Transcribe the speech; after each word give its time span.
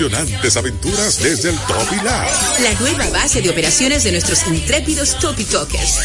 emocionantes 0.00 0.56
aventuras 0.56 1.18
desde 1.18 1.50
el 1.50 1.58
Topi 1.58 1.96
Lab. 1.96 2.26
La 2.60 2.72
nueva 2.80 3.10
base 3.10 3.42
de 3.42 3.50
operaciones 3.50 4.02
de 4.02 4.12
nuestros 4.12 4.46
intrépidos 4.46 5.18
Topi 5.18 5.44
Talkers. 5.44 5.98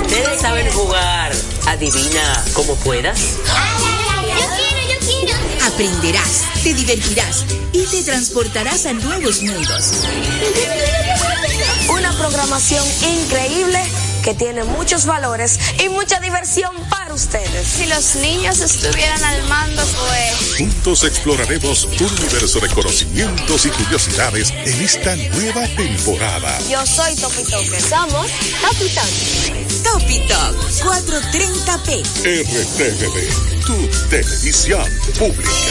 Ustedes 0.00 0.40
saben 0.40 0.70
jugar. 0.72 1.32
Adivina 1.66 2.44
cómo 2.54 2.74
puedas. 2.76 3.20
Yo 3.20 4.36
quiero, 4.56 4.88
yo 4.88 5.06
quiero. 5.06 5.66
Aprenderás, 5.66 6.44
te 6.62 6.72
divertirás 6.72 7.44
y 7.72 7.84
te 7.84 8.02
transportarás 8.02 8.86
a 8.86 8.94
nuevos 8.94 9.42
mundos. 9.42 10.04
Una 11.90 12.10
programación 12.12 12.86
increíble 13.02 13.82
que 14.24 14.32
tiene 14.32 14.64
muchos 14.64 15.04
valores 15.04 15.58
y 15.82 15.90
mucha 15.90 16.20
diversión 16.20 16.74
para 16.88 16.99
ustedes. 17.20 17.66
Si 17.66 17.86
los 17.86 18.16
niños 18.16 18.60
estuvieran 18.60 19.22
al 19.22 19.42
mando, 19.44 19.82
pues... 19.82 20.56
Juntos 20.56 21.04
exploraremos 21.04 21.84
un 21.84 22.18
universo 22.18 22.60
de 22.60 22.68
conocimientos 22.68 23.66
y 23.66 23.70
curiosidades 23.70 24.50
en 24.50 24.80
esta 24.80 25.14
nueva 25.16 25.66
temporada. 25.76 26.58
Yo 26.68 26.84
soy 26.86 27.14
Topi 27.16 27.42
Toker. 27.44 27.80
Somos 27.80 28.26
Topi 28.62 28.88
Toker. 28.88 29.60
Topi 29.82 30.20
Talk 30.28 30.56
430p. 30.82 32.02
RTVD, 32.24 33.66
tu 33.66 33.76
televisión 34.08 34.88
pública. 35.18 35.69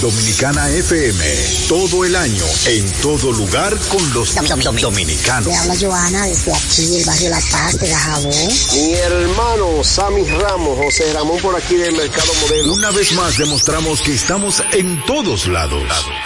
Dominicana 0.00 0.68
FM, 0.68 1.24
todo 1.68 2.04
el 2.04 2.14
año, 2.16 2.44
en 2.66 2.92
todo 3.00 3.32
lugar 3.32 3.76
con 3.88 4.12
los 4.12 4.34
dominicanos. 4.80 5.46
Le 5.46 5.56
habla 5.56 5.74
Joana 5.80 6.26
desde 6.26 6.52
aquí, 6.52 6.96
el 6.96 7.04
barrio 7.04 7.30
La 7.30 7.40
Paz 7.50 7.78
de 7.78 7.88
Dajabón. 7.88 8.32
Mi 8.74 8.92
hermano 8.94 9.82
Sammy 9.82 10.24
Ramos, 10.24 10.78
José 10.78 11.12
Ramón 11.14 11.38
por 11.40 11.56
aquí 11.56 11.76
del 11.76 11.94
Mercado 11.96 12.32
Modelo. 12.42 12.74
Una 12.74 12.90
vez 12.90 13.12
más 13.12 13.38
demostramos 13.38 14.02
que 14.02 14.14
estamos 14.14 14.62
en 14.72 15.02
todos 15.06 15.46
lados. 15.46 15.82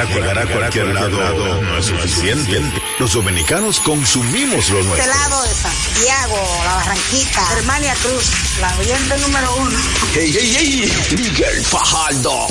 Llegar 0.08 0.38
a 0.38 0.46
cualquier 0.46 0.86
lado 0.86 1.62
no 1.62 1.78
es 1.78 1.86
suficiente. 1.86 2.60
Los 3.00 3.14
dominicanos 3.14 3.80
consumimos 3.80 4.68
lo 4.68 4.80
Este 4.80 4.88
nuestro. 4.90 5.06
lado 5.14 5.42
de 5.44 5.54
Santiago, 5.54 6.36
La 6.66 6.74
Barranquita, 6.74 7.46
Germania 7.46 7.94
Cruz, 8.02 8.30
la 8.60 8.76
oyente 8.76 9.16
número 9.16 9.56
uno. 9.56 9.78
Hey, 10.12 10.30
hey, 10.38 10.54
hey, 10.54 10.92
Miguel 11.16 11.64
Fajardo. 11.64 12.46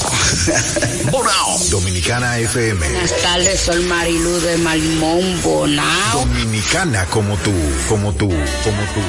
Bonao. 1.12 1.60
Dominicana 1.70 2.40
FM. 2.40 2.80
Buenas 2.90 3.22
tardes, 3.22 3.62
soy 3.62 3.84
Marilu 3.86 4.40
de 4.40 4.58
Malimón 4.58 5.40
Bonao. 5.44 6.20
Dominicana 6.26 7.06
como 7.06 7.38
tú, 7.38 7.54
como 7.88 8.12
tú, 8.14 8.28
como 8.30 8.82
tú. 8.96 9.02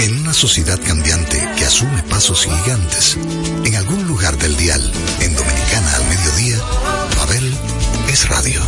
En 0.00 0.20
una 0.20 0.32
sociedad 0.32 0.78
cambiante 0.86 1.36
que 1.56 1.64
asume 1.64 2.00
pasos 2.04 2.44
gigantes, 2.44 3.16
en 3.64 3.74
algún 3.74 4.06
lugar 4.06 4.38
del 4.38 4.56
dial, 4.56 4.80
en 5.20 5.34
Dominicana 5.34 5.96
al 5.96 6.04
mediodía, 6.04 6.47
radio. 8.26 8.60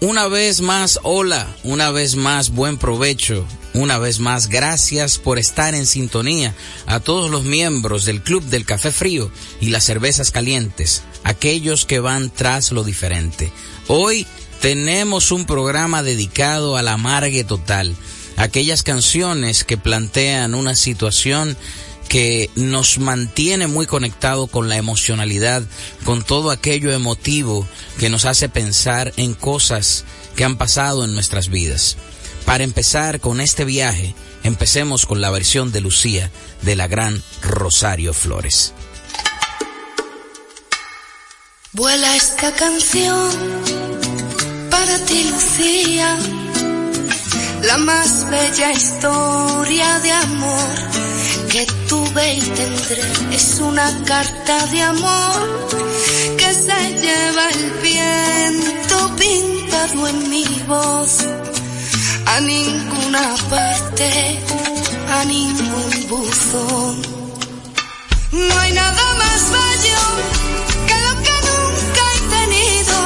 Una 0.00 0.26
vez 0.28 0.60
más, 0.60 0.98
hola, 1.04 1.46
una 1.62 1.90
vez 1.90 2.16
más, 2.16 2.50
buen 2.50 2.76
provecho, 2.76 3.46
una 3.74 3.98
vez 3.98 4.18
más, 4.18 4.48
gracias 4.48 5.18
por 5.18 5.38
estar 5.38 5.74
en 5.74 5.86
sintonía 5.86 6.54
a 6.86 7.00
todos 7.00 7.30
los 7.30 7.44
miembros 7.44 8.04
del 8.04 8.22
Club 8.22 8.42
del 8.44 8.64
Café 8.64 8.90
Frío 8.90 9.30
y 9.60 9.70
las 9.70 9.84
Cervezas 9.84 10.30
Calientes, 10.30 11.02
aquellos 11.22 11.86
que 11.86 12.00
van 12.00 12.30
tras 12.30 12.72
lo 12.72 12.82
diferente. 12.82 13.52
Hoy 13.88 14.26
tenemos 14.60 15.30
un 15.32 15.44
programa 15.46 16.02
dedicado 16.02 16.76
a 16.76 16.82
la 16.82 16.92
amargue 16.92 17.44
total, 17.44 17.94
aquellas 18.42 18.82
canciones 18.82 19.62
que 19.64 19.78
plantean 19.78 20.54
una 20.54 20.74
situación 20.74 21.56
que 22.08 22.50
nos 22.56 22.98
mantiene 22.98 23.68
muy 23.68 23.86
conectado 23.86 24.48
con 24.48 24.68
la 24.68 24.76
emocionalidad, 24.76 25.62
con 26.04 26.22
todo 26.24 26.50
aquello 26.50 26.92
emotivo 26.92 27.66
que 27.98 28.10
nos 28.10 28.24
hace 28.24 28.48
pensar 28.48 29.12
en 29.16 29.34
cosas 29.34 30.04
que 30.36 30.44
han 30.44 30.58
pasado 30.58 31.04
en 31.04 31.14
nuestras 31.14 31.48
vidas. 31.48 31.96
Para 32.44 32.64
empezar 32.64 33.20
con 33.20 33.40
este 33.40 33.64
viaje, 33.64 34.14
empecemos 34.42 35.06
con 35.06 35.20
la 35.20 35.30
versión 35.30 35.70
de 35.70 35.80
Lucía 35.80 36.30
de 36.62 36.74
la 36.74 36.88
gran 36.88 37.22
Rosario 37.42 38.12
Flores. 38.12 38.74
Vuela 41.72 42.16
esta 42.16 42.52
canción 42.52 43.30
para 44.68 44.98
ti, 45.06 45.30
Lucía, 45.30 46.18
la 47.64 47.78
más 47.78 48.28
bella 48.28 48.72
historia 48.72 49.98
de 50.00 50.10
amor 50.10 50.74
que 51.50 51.66
tuve 51.88 52.34
y 52.34 52.40
tendré. 52.40 53.02
Es 53.32 53.60
una 53.60 54.04
carta 54.04 54.66
de 54.66 54.82
amor 54.82 55.68
que 56.38 56.54
se 56.54 56.80
lleva 57.02 57.48
el 57.50 57.70
viento 57.82 59.16
pintado 59.16 60.08
en 60.08 60.30
mi 60.30 60.44
voz. 60.66 61.18
A 62.26 62.40
ninguna 62.40 63.34
parte, 63.50 64.38
a 65.10 65.24
ningún 65.24 66.08
buzón. 66.08 67.02
No 68.32 68.58
hay 68.60 68.72
nada 68.72 69.04
más 69.22 69.40
bello 69.58 70.04
que 70.88 70.96
lo 71.06 71.12
que 71.26 71.36
nunca 71.48 72.02
he 72.14 72.20
tenido, 72.36 72.96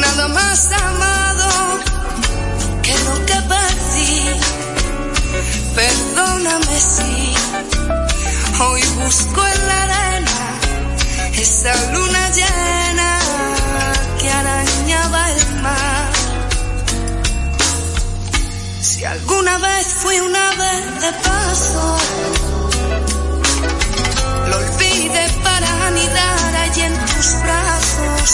nada 0.00 0.28
más 0.28 0.72
amado 0.72 0.99
busco 9.10 9.44
en 9.44 9.66
la 9.66 9.82
arena 9.82 10.40
esa 11.34 11.74
luna 11.94 12.22
llena 12.38 13.18
que 14.20 14.30
arañaba 14.30 15.30
el 15.30 15.62
mar. 15.64 16.12
Si 18.80 19.04
alguna 19.04 19.58
vez 19.58 19.86
fui 20.02 20.16
una 20.20 20.46
vez 20.62 20.82
de 21.02 21.12
paso, 21.26 21.84
lo 24.48 24.56
olvidé 24.64 25.26
para 25.42 25.68
anidar 25.88 26.54
allí 26.64 26.82
en 26.82 26.96
tus 27.10 27.28
brazos. 27.42 28.28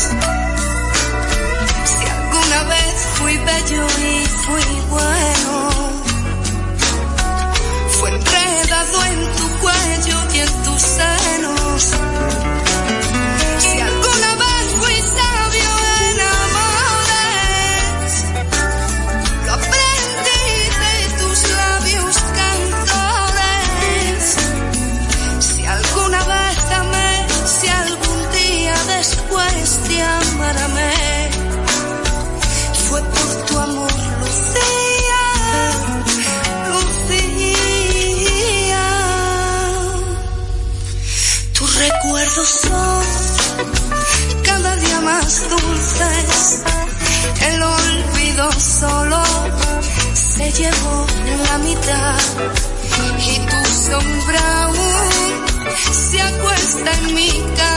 Si 1.93 2.05
alguna 2.19 2.61
vez 2.75 2.95
fui 3.17 3.35
bello 3.50 3.87
y 4.11 4.27
fui 4.45 4.67
bueno, 4.91 5.53
fue 7.99 8.09
enredado 8.11 9.05
en 9.05 9.19
tu 9.39 9.47
cuello 9.62 9.96
y 10.76 11.16
solo 48.59 49.23
se 50.15 50.53
llevó 50.53 51.06
la 51.49 51.59
mitad. 51.59 52.19
Y 53.19 53.38
tu 53.38 53.65
sombra 53.91 54.65
aún 54.65 55.47
se 55.93 56.21
acuesta 56.21 56.93
en 56.93 57.15
mi 57.15 57.31
cama 57.56 57.75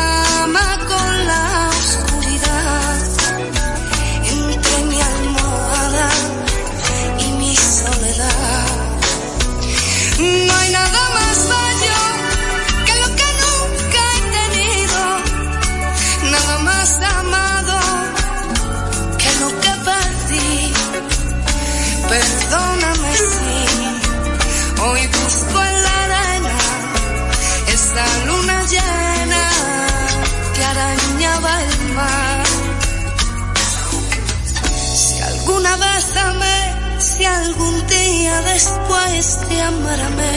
después 38.53 39.50
de 39.50 39.61
amarme. 39.61 40.33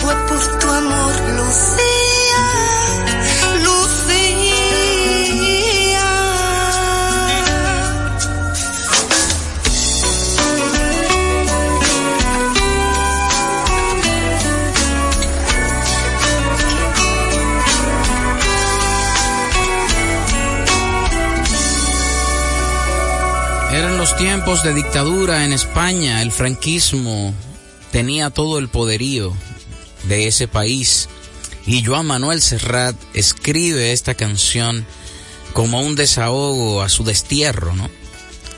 Fue 0.00 0.14
por 0.28 0.58
tu 0.58 0.68
amor, 0.70 1.14
Lucía, 1.36 1.93
tiempos 24.44 24.62
de 24.62 24.74
dictadura 24.74 25.46
en 25.46 25.54
España, 25.54 26.20
el 26.20 26.30
franquismo 26.30 27.32
tenía 27.92 28.28
todo 28.28 28.58
el 28.58 28.68
poderío 28.68 29.32
de 30.06 30.26
ese 30.26 30.48
país 30.48 31.08
y 31.64 31.82
Joan 31.82 32.04
Manuel 32.04 32.42
Serrat 32.42 32.94
escribe 33.14 33.92
esta 33.92 34.14
canción 34.14 34.84
como 35.54 35.80
un 35.80 35.96
desahogo 35.96 36.82
a 36.82 36.90
su 36.90 37.04
destierro, 37.04 37.74
¿no? 37.74 37.88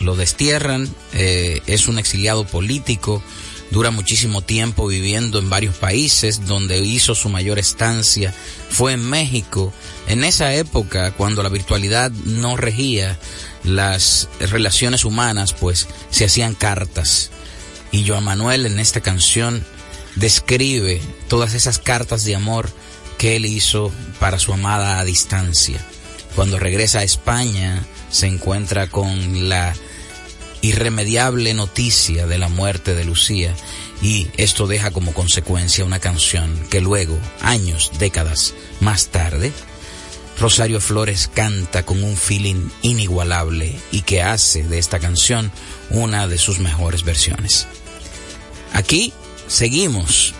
Lo 0.00 0.16
destierran, 0.16 0.92
eh, 1.12 1.62
es 1.68 1.86
un 1.86 2.00
exiliado 2.00 2.44
político, 2.48 3.22
dura 3.70 3.92
muchísimo 3.92 4.42
tiempo 4.42 4.88
viviendo 4.88 5.38
en 5.38 5.50
varios 5.50 5.76
países, 5.76 6.46
donde 6.46 6.80
hizo 6.80 7.14
su 7.14 7.28
mayor 7.28 7.60
estancia 7.60 8.34
fue 8.70 8.94
en 8.94 9.08
México, 9.08 9.72
en 10.08 10.24
esa 10.24 10.52
época 10.52 11.12
cuando 11.12 11.44
la 11.44 11.48
virtualidad 11.48 12.10
no 12.10 12.56
regía 12.56 13.16
las 13.66 14.28
relaciones 14.40 15.04
humanas, 15.04 15.52
pues 15.52 15.88
se 16.10 16.24
hacían 16.24 16.54
cartas. 16.54 17.30
Y 17.92 18.06
Joan 18.06 18.24
Manuel 18.24 18.66
en 18.66 18.78
esta 18.78 19.00
canción 19.00 19.64
describe 20.14 21.00
todas 21.28 21.54
esas 21.54 21.78
cartas 21.78 22.24
de 22.24 22.34
amor 22.34 22.70
que 23.18 23.36
él 23.36 23.46
hizo 23.46 23.92
para 24.18 24.38
su 24.38 24.52
amada 24.52 24.98
a 24.98 25.04
distancia. 25.04 25.78
Cuando 26.34 26.58
regresa 26.58 27.00
a 27.00 27.04
España 27.04 27.82
se 28.10 28.26
encuentra 28.26 28.88
con 28.88 29.48
la 29.48 29.74
irremediable 30.62 31.54
noticia 31.54 32.26
de 32.26 32.38
la 32.38 32.48
muerte 32.48 32.94
de 32.94 33.04
Lucía 33.04 33.54
y 34.02 34.28
esto 34.36 34.66
deja 34.66 34.90
como 34.90 35.12
consecuencia 35.12 35.84
una 35.84 36.00
canción 36.00 36.58
que 36.70 36.80
luego, 36.80 37.18
años, 37.40 37.92
décadas 37.98 38.54
más 38.80 39.08
tarde, 39.08 39.52
Rosario 40.38 40.80
Flores 40.80 41.30
canta 41.32 41.84
con 41.84 42.02
un 42.02 42.16
feeling 42.16 42.68
inigualable 42.82 43.78
y 43.90 44.02
que 44.02 44.22
hace 44.22 44.62
de 44.62 44.78
esta 44.78 44.98
canción 44.98 45.50
una 45.90 46.28
de 46.28 46.38
sus 46.38 46.58
mejores 46.58 47.04
versiones. 47.04 47.66
Aquí 48.72 49.12
seguimos 49.48 50.34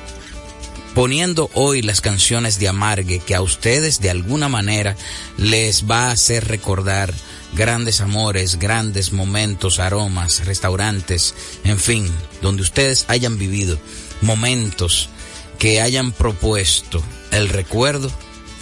poniendo 0.95 1.51
hoy 1.55 1.83
las 1.83 2.01
canciones 2.01 2.59
de 2.59 2.69
Amargue 2.69 3.21
que 3.21 3.35
a 3.35 3.43
ustedes 3.43 4.01
de 4.01 4.11
alguna 4.11 4.49
manera 4.49 4.97
les 5.37 5.89
va 5.89 6.09
a 6.09 6.13
hacer 6.13 6.49
recordar 6.49 7.13
grandes 7.55 8.01
amores, 8.01 8.59
grandes 8.59 9.13
momentos, 9.13 9.79
aromas, 9.79 10.45
restaurantes, 10.45 11.35
en 11.65 11.79
fin, 11.79 12.11
donde 12.43 12.63
ustedes 12.63 13.07
hayan 13.09 13.39
vivido 13.39 13.79
momentos 14.21 15.09
que 15.59 15.81
hayan 15.81 16.13
propuesto 16.13 17.03
el 17.31 17.49
recuerdo, 17.49 18.11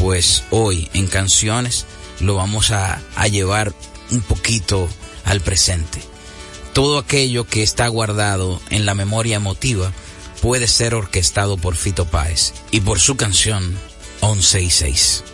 pues 0.04 0.44
hoy 0.50 0.90
en 0.92 1.06
canciones 1.06 1.86
lo 2.20 2.34
vamos 2.34 2.72
a, 2.72 3.00
a 3.16 3.26
llevar 3.26 3.72
un 4.10 4.20
poquito 4.20 4.86
al 5.24 5.40
presente. 5.40 5.98
Todo 6.74 6.98
aquello 6.98 7.46
que 7.46 7.62
está 7.62 7.88
guardado 7.88 8.60
en 8.68 8.84
la 8.84 8.94
memoria 8.94 9.36
emotiva 9.36 9.92
puede 10.42 10.68
ser 10.68 10.94
orquestado 10.94 11.56
por 11.56 11.74
Fito 11.74 12.04
Páez 12.04 12.52
y 12.70 12.82
por 12.82 13.00
su 13.00 13.16
canción 13.16 13.78
11 14.20 14.60
y 14.60 14.70
6. 14.70 15.24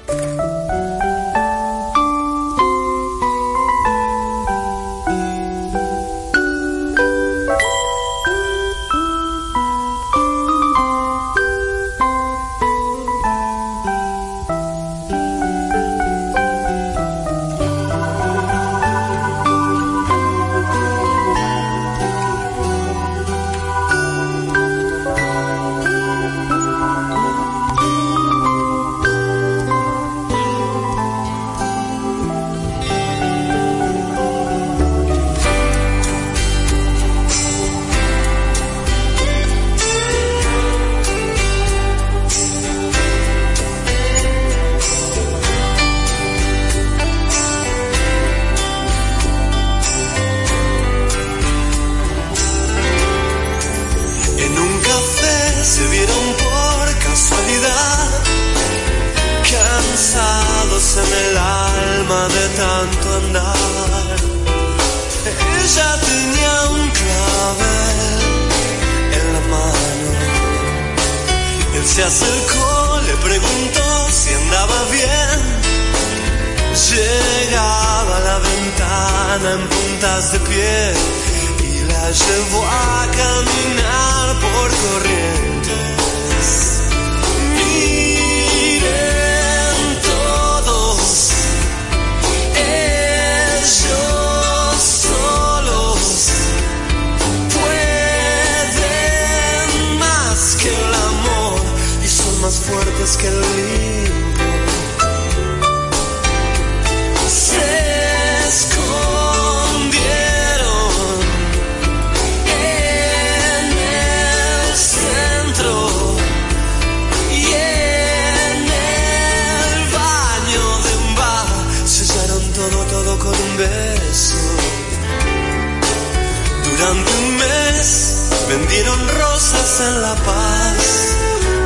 Durante 127.00 127.18
un 127.18 127.36
mes 127.36 128.14
vendieron 128.48 129.08
rosas 129.08 129.80
en 129.80 130.02
La 130.02 130.14
Paz. 130.16 131.14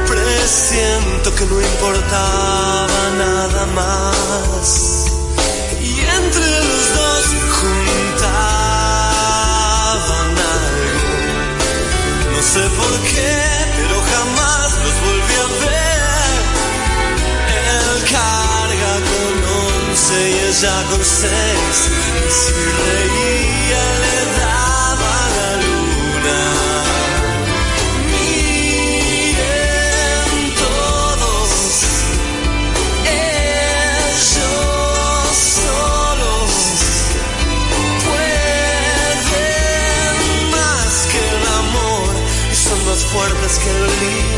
Presiento 0.06 1.34
que 1.34 1.44
no 1.46 1.60
importaba 1.60 3.10
nada 3.18 3.66
más. 3.74 5.06
Y 5.80 6.00
entre 6.00 6.46
los 6.60 6.94
dos 6.98 7.24
juntaban 7.58 8.30
algo. 10.56 11.16
No 12.32 12.40
sé 12.42 12.62
por 12.78 12.94
qué, 13.10 13.36
pero 13.76 13.96
jamás 14.12 14.68
los 14.84 14.96
volví 15.06 15.34
a 15.34 15.48
ver. 15.64 16.42
Él 17.66 17.96
carga 18.12 18.94
con 19.10 19.34
once 19.66 20.16
y 20.30 20.32
ella 20.48 20.76
con 20.90 21.02
seis. 21.04 21.76
Y 22.24 22.30
si 22.30 22.54
reía 22.84 23.84
le 24.02 24.33
fuertes 43.58 44.24
que 44.28 44.33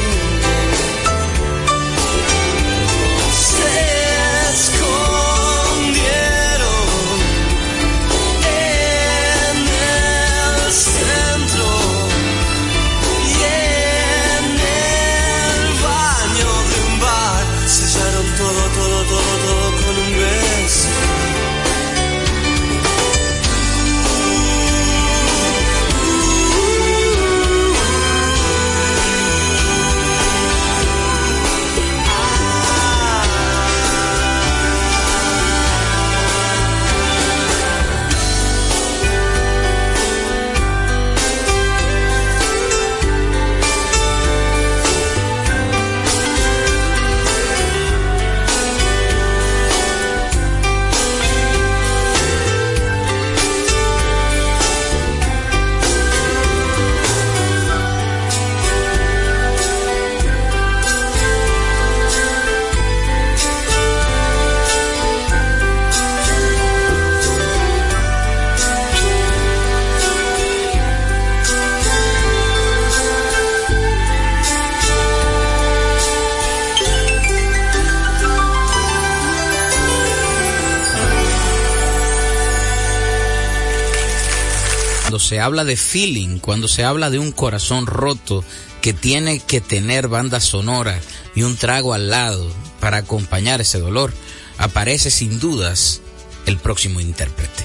Cuando 85.17 85.29
se 85.29 85.41
habla 85.41 85.65
de 85.65 85.79
feeling, 85.79 86.41
cuando 86.41 86.69
se 86.69 86.85
habla 86.85 87.09
de 87.09 87.19
un 87.19 87.33
corazón 87.33 87.87
roto 87.87 88.45
que 88.83 88.93
tiene 88.93 89.39
que 89.41 89.63
tener 89.63 90.09
banda 90.09 90.41
sonora 90.41 91.01
y 91.35 91.43
un 91.43 91.57
trago 91.57 91.95
al 91.95 92.11
lado 92.11 92.53
para 92.81 92.99
acompañar 92.99 93.63
ese 93.63 93.79
dolor, 93.79 94.13
aparece 94.59 95.11
sin 95.11 95.41
dudas 95.41 96.03
el 96.45 96.59
próximo 96.59 97.01
intérprete. 97.01 97.65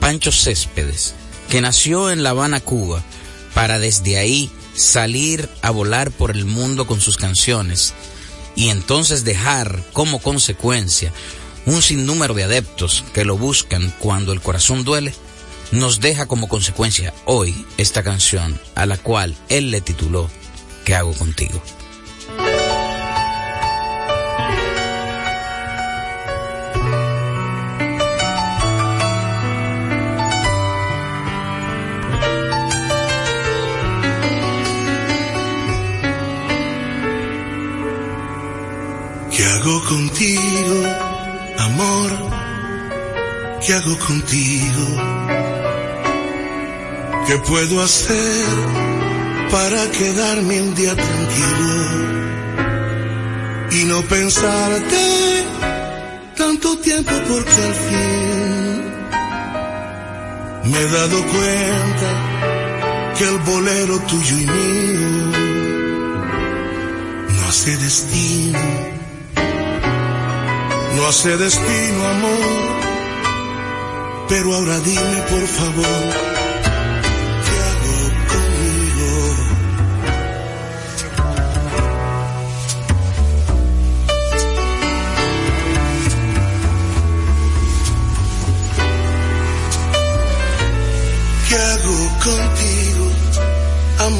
Pancho 0.00 0.32
Céspedes, 0.32 1.14
que 1.48 1.60
nació 1.60 2.10
en 2.10 2.24
La 2.24 2.30
Habana, 2.30 2.58
Cuba, 2.58 3.04
para 3.54 3.78
desde 3.78 4.18
ahí 4.18 4.50
salir 4.74 5.48
a 5.62 5.70
volar 5.70 6.10
por 6.10 6.32
el 6.32 6.44
mundo 6.44 6.88
con 6.88 7.00
sus 7.00 7.16
canciones 7.16 7.94
y 8.56 8.70
entonces 8.70 9.22
dejar 9.22 9.80
como 9.92 10.18
consecuencia 10.18 11.12
un 11.66 11.82
sinnúmero 11.82 12.34
de 12.34 12.42
adeptos 12.42 13.04
que 13.14 13.24
lo 13.24 13.38
buscan 13.38 13.94
cuando 14.00 14.32
el 14.32 14.40
corazón 14.40 14.82
duele, 14.82 15.14
nos 15.72 16.00
deja 16.00 16.26
como 16.26 16.48
consecuencia 16.48 17.14
hoy 17.24 17.66
esta 17.76 18.02
canción 18.02 18.58
a 18.74 18.86
la 18.86 18.96
cual 18.96 19.36
él 19.48 19.70
le 19.70 19.80
tituló 19.80 20.28
¿Qué 20.84 20.94
hago 20.94 21.12
contigo? 21.14 21.62
¿Qué 39.30 39.46
hago 39.46 39.84
contigo, 39.84 40.84
amor? 41.58 42.10
¿Qué 43.64 43.74
hago 43.74 43.98
contigo? 43.98 45.29
¿Qué 47.30 47.38
puedo 47.38 47.80
hacer 47.80 48.44
para 49.52 49.88
quedarme 49.92 50.62
un 50.62 50.74
día 50.74 50.96
tranquilo 50.96 51.74
y 53.70 53.84
no 53.84 54.02
pensarte 54.02 55.44
tanto 56.36 56.76
tiempo 56.78 57.12
porque 57.28 57.62
al 57.68 57.74
fin 57.86 58.82
me 60.72 60.78
he 60.80 60.88
dado 60.88 61.22
cuenta 61.28 62.10
que 63.16 63.24
el 63.28 63.38
bolero 63.38 64.00
tuyo 64.08 64.36
y 64.36 64.46
mío 64.46 65.30
no 67.28 67.48
hace 67.48 67.76
destino, 67.76 68.58
no 70.96 71.06
hace 71.06 71.36
destino 71.36 72.08
amor, 72.08 72.80
pero 74.28 74.52
ahora 74.52 74.80
dime 74.80 75.22
por 75.30 75.46
favor. 75.46 76.29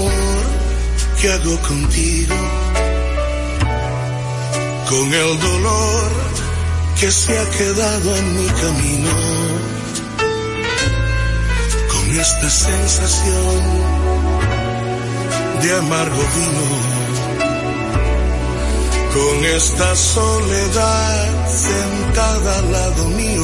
Amor? 0.00 0.44
¿Qué 1.20 1.32
hago 1.32 1.58
contigo? 1.60 2.34
Con 4.88 5.14
el 5.14 5.40
dolor 5.40 6.10
que 6.98 7.10
se 7.10 7.38
ha 7.38 7.50
quedado 7.50 8.16
en 8.16 8.36
mi 8.36 8.46
camino, 8.46 9.10
con 11.92 12.18
esta 12.18 12.50
sensación 12.50 13.60
de 15.62 15.76
amargo 15.76 16.22
vino, 16.36 16.66
con 19.14 19.44
esta 19.44 19.94
soledad 19.96 21.48
sentada 21.48 22.58
al 22.58 22.72
lado 22.72 23.04
mío. 23.08 23.42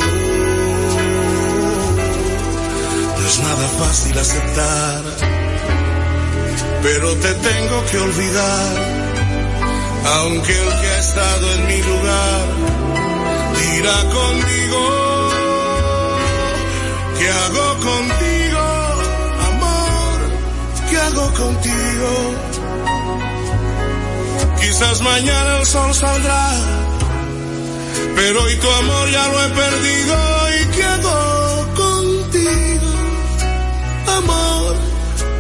No 3.18 3.26
es 3.28 3.38
nada 3.40 3.68
fácil 3.78 4.18
aceptar, 4.18 5.02
pero 6.87 7.16
te 7.16 7.35
tengo 7.35 7.78
que 7.90 7.99
olvidar, 7.99 8.75
aunque 10.19 10.52
el 10.52 10.81
que 10.81 10.87
ha 10.87 10.99
estado 11.00 11.52
en 11.55 11.66
mi 11.66 11.83
lugar 11.83 12.43
dirá 13.61 13.99
conmigo, 14.19 14.83
¿qué 17.19 17.28
hago 17.43 17.69
contigo, 17.90 18.64
amor? 19.50 20.16
¿Qué 20.88 20.97
hago 20.97 21.26
contigo? 21.43 22.11
Quizás 24.61 25.00
mañana 25.02 25.59
el 25.59 25.66
sol 25.66 25.93
saldrá, 25.93 26.47
pero 28.14 28.43
hoy 28.45 28.57
tu 28.59 28.71
amor 28.71 29.11
ya 29.11 29.26
lo 29.33 29.45
he 29.45 29.49
perdido 29.49 30.16
y 30.61 30.76
¿qué 30.76 30.85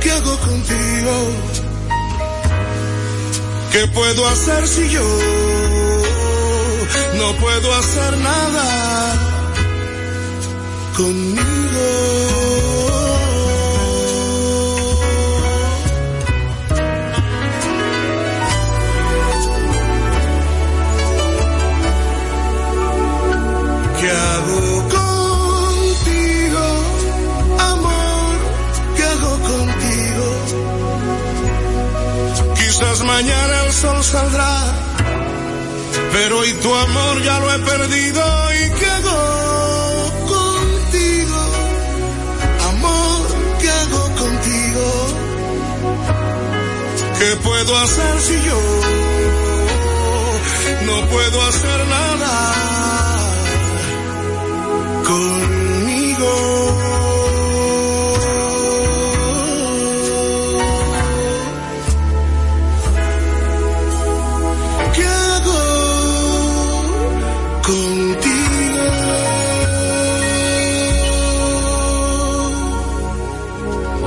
¿qué 0.06 0.12
hago 0.12 0.38
contigo? 0.38 1.14
¿Qué 3.72 3.88
puedo 3.88 4.28
hacer 4.28 4.68
si 4.68 4.88
yo 4.88 5.02
no 7.18 7.32
puedo 7.40 7.74
hacer 7.74 8.16
nada 8.18 9.14
conmigo? 10.96 11.55
Saldrá, 34.06 34.54
pero 36.12 36.38
hoy 36.38 36.52
tu 36.62 36.74
amor 36.74 37.22
ya 37.22 37.40
lo 37.40 37.52
he 37.54 37.58
perdido. 37.58 38.22
¿Y 38.60 38.84
hago 38.96 39.20
contigo, 40.34 41.40
amor? 42.68 43.26
¿Qué 43.60 43.70
hago 43.70 44.02
contigo? 44.22 44.86
¿Qué 47.18 47.36
puedo 47.36 47.78
hacer 47.78 48.20
si 48.20 48.34
yo 48.48 48.60
no 50.86 51.06
puedo 51.08 51.42
hacer 51.48 51.86
nada 51.86 52.45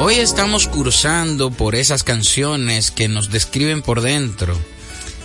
Hoy 0.01 0.15
estamos 0.15 0.67
cursando 0.67 1.51
por 1.51 1.75
esas 1.75 2.03
canciones 2.03 2.89
que 2.89 3.07
nos 3.07 3.29
describen 3.29 3.81
por 3.81 4.01
dentro, 4.01 4.57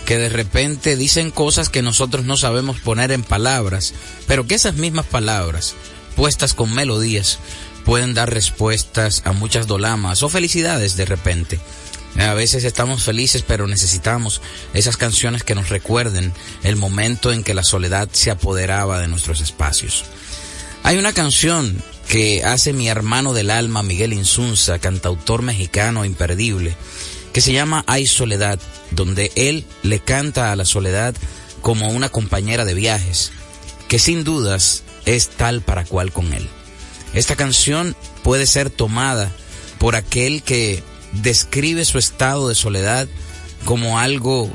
que 0.05 0.17
de 0.17 0.29
repente 0.29 0.95
dicen 0.95 1.31
cosas 1.31 1.69
que 1.69 1.81
nosotros 1.81 2.25
no 2.25 2.37
sabemos 2.37 2.79
poner 2.81 3.11
en 3.11 3.23
palabras, 3.23 3.93
pero 4.27 4.45
que 4.45 4.55
esas 4.55 4.75
mismas 4.75 5.05
palabras, 5.05 5.75
puestas 6.15 6.53
con 6.53 6.73
melodías, 6.73 7.39
pueden 7.83 8.13
dar 8.13 8.31
respuestas 8.33 9.21
a 9.25 9.31
muchas 9.31 9.65
dolamas 9.65 10.23
o 10.23 10.29
felicidades 10.29 10.95
de 10.97 11.05
repente. 11.05 11.59
A 12.17 12.33
veces 12.33 12.63
estamos 12.63 13.03
felices, 13.03 13.43
pero 13.45 13.67
necesitamos 13.67 14.41
esas 14.73 14.95
canciones 14.95 15.43
que 15.43 15.55
nos 15.55 15.69
recuerden 15.69 16.33
el 16.63 16.77
momento 16.77 17.31
en 17.31 17.43
que 17.43 17.53
la 17.53 17.63
soledad 17.63 18.07
se 18.11 18.31
apoderaba 18.31 18.99
de 18.99 19.07
nuestros 19.07 19.41
espacios. 19.41 20.05
Hay 20.83 20.97
una 20.97 21.13
canción 21.13 21.81
que 22.07 22.43
hace 22.43 22.71
mi 22.71 22.87
hermano 22.87 23.33
del 23.33 23.49
alma, 23.49 23.83
Miguel 23.83 24.13
Insunza, 24.13 24.79
cantautor 24.79 25.41
mexicano 25.41 26.05
imperdible, 26.05 26.75
que 27.33 27.41
se 27.41 27.51
llama 27.51 27.83
Hay 27.87 28.07
Soledad, 28.07 28.59
donde 28.91 29.31
él 29.35 29.65
le 29.83 29.99
canta 29.99 30.51
a 30.51 30.55
la 30.55 30.65
soledad 30.65 31.15
como 31.61 31.89
una 31.89 32.09
compañera 32.09 32.63
de 32.63 32.75
viajes, 32.75 33.31
que 33.87 33.99
sin 33.99 34.23
dudas 34.23 34.83
es 35.05 35.29
tal 35.29 35.61
para 35.61 35.83
cual 35.83 36.13
con 36.13 36.33
él. 36.33 36.47
Esta 37.13 37.35
canción 37.35 37.95
puede 38.23 38.45
ser 38.45 38.69
tomada 38.69 39.31
por 39.79 39.95
aquel 39.95 40.43
que 40.43 40.83
describe 41.21 41.85
su 41.85 41.97
estado 41.97 42.49
de 42.49 42.55
soledad 42.55 43.07
como 43.65 43.99
algo 43.99 44.49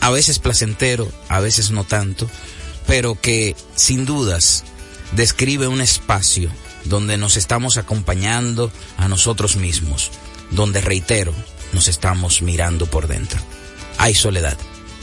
a 0.00 0.10
veces 0.10 0.38
placentero, 0.38 1.10
a 1.28 1.40
veces 1.40 1.70
no 1.70 1.84
tanto, 1.84 2.28
pero 2.86 3.20
que 3.20 3.56
sin 3.74 4.04
dudas 4.04 4.64
describe 5.12 5.68
un 5.68 5.80
espacio 5.80 6.50
donde 6.84 7.16
nos 7.18 7.36
estamos 7.36 7.76
acompañando 7.76 8.70
a 8.96 9.08
nosotros 9.08 9.56
mismos, 9.56 10.10
donde 10.50 10.80
reitero, 10.80 11.34
nos 11.72 11.88
estamos 11.88 12.42
mirando 12.42 12.86
por 12.86 13.08
dentro. 13.08 13.40
Hay 13.98 14.14
soledad, 14.14 14.56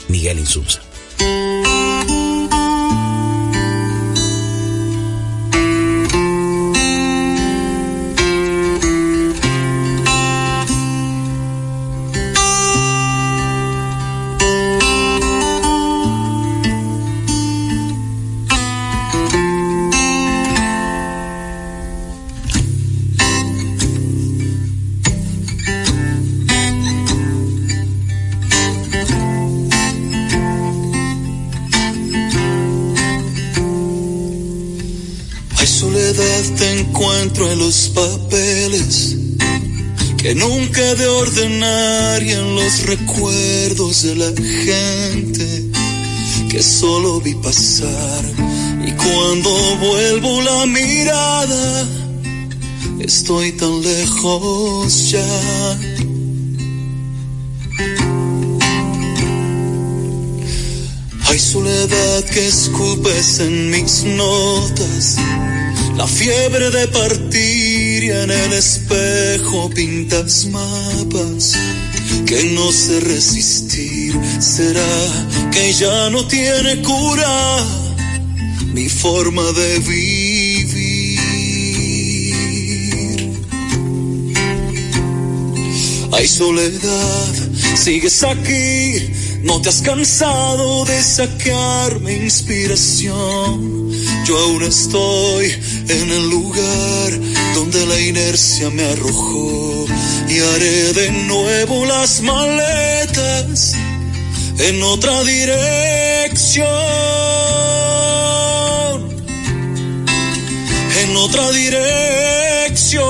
Miguel 0.08 0.38
Insunza. 0.38 0.85
Que 40.26 40.34
nunca 40.34 40.80
he 40.80 40.94
de 40.96 41.06
ordenar 41.06 42.20
y 42.20 42.32
en 42.32 42.56
los 42.56 42.84
recuerdos 42.86 44.02
de 44.02 44.16
la 44.16 44.32
gente 44.64 45.46
que 46.50 46.60
solo 46.60 47.20
vi 47.20 47.36
pasar 47.36 48.24
y 48.84 48.90
cuando 48.90 49.50
vuelvo 49.76 50.42
la 50.42 50.66
mirada 50.66 51.86
estoy 52.98 53.52
tan 53.52 53.80
lejos 53.82 55.10
ya. 55.12 55.78
Hay 61.28 61.38
soledad 61.38 62.24
que 62.24 62.48
escupes 62.48 63.38
en 63.38 63.70
mis 63.70 64.02
notas, 64.02 65.18
la 65.96 66.08
fiebre 66.08 66.70
de 66.72 66.88
partir 66.88 67.65
en 68.10 68.30
el 68.30 68.52
espejo 68.52 69.70
pintas 69.70 70.46
mapas 70.46 71.54
que 72.26 72.44
no 72.54 72.70
sé 72.70 73.00
resistir. 73.00 74.18
¿Será 74.38 75.50
que 75.50 75.72
ya 75.72 76.10
no 76.10 76.26
tiene 76.26 76.82
cura 76.82 77.64
mi 78.72 78.88
forma 78.88 79.42
de 79.52 79.78
vivir? 79.80 81.20
Hay 86.12 86.28
soledad, 86.28 87.34
sigues 87.74 88.22
aquí 88.22 89.26
no 89.46 89.62
te 89.62 89.68
has 89.68 89.80
cansado 89.80 90.84
de 90.84 91.00
sacarme 91.02 92.14
inspiración. 92.16 93.90
Yo 94.24 94.36
aún 94.38 94.62
estoy 94.64 95.52
en 95.88 96.10
el 96.10 96.30
lugar 96.30 97.20
donde 97.54 97.86
la 97.86 98.00
inercia 98.00 98.70
me 98.70 98.82
arrojó 98.84 99.86
y 100.28 100.38
haré 100.38 100.92
de 100.92 101.10
nuevo 101.26 101.84
las 101.84 102.20
maletas 102.22 103.74
en 104.58 104.82
otra 104.82 105.22
dirección. 105.24 106.66
En 111.02 111.16
otra 111.16 111.50
dirección. 111.50 113.06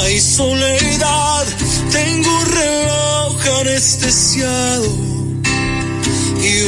Hay 0.00 0.20
soledad 0.20 1.46
tengo 1.90 2.30
un 2.30 2.46
reloj 2.46 3.60
anestesiado 3.60 5.05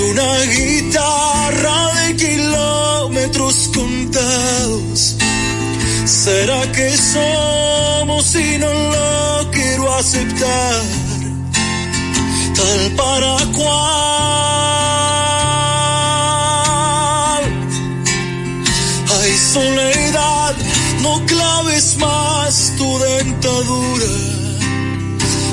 una 0.01 0.45
guitarra 0.45 1.95
de 1.95 2.17
kilómetros 2.17 3.71
contados. 3.75 5.17
¿Será 6.05 6.61
que 6.73 6.97
somos 6.97 8.35
y 8.35 8.59
no 8.59 8.73
lo 8.73 9.51
quiero 9.51 9.95
aceptar? 9.95 10.83
Tal 12.57 12.93
para 12.97 13.37
cual. 13.57 13.79
Hay 19.21 19.33
soledad, 19.53 20.55
no 21.03 21.25
claves 21.27 21.97
más 21.99 22.73
tu 22.77 22.99
dentadura 22.99 24.07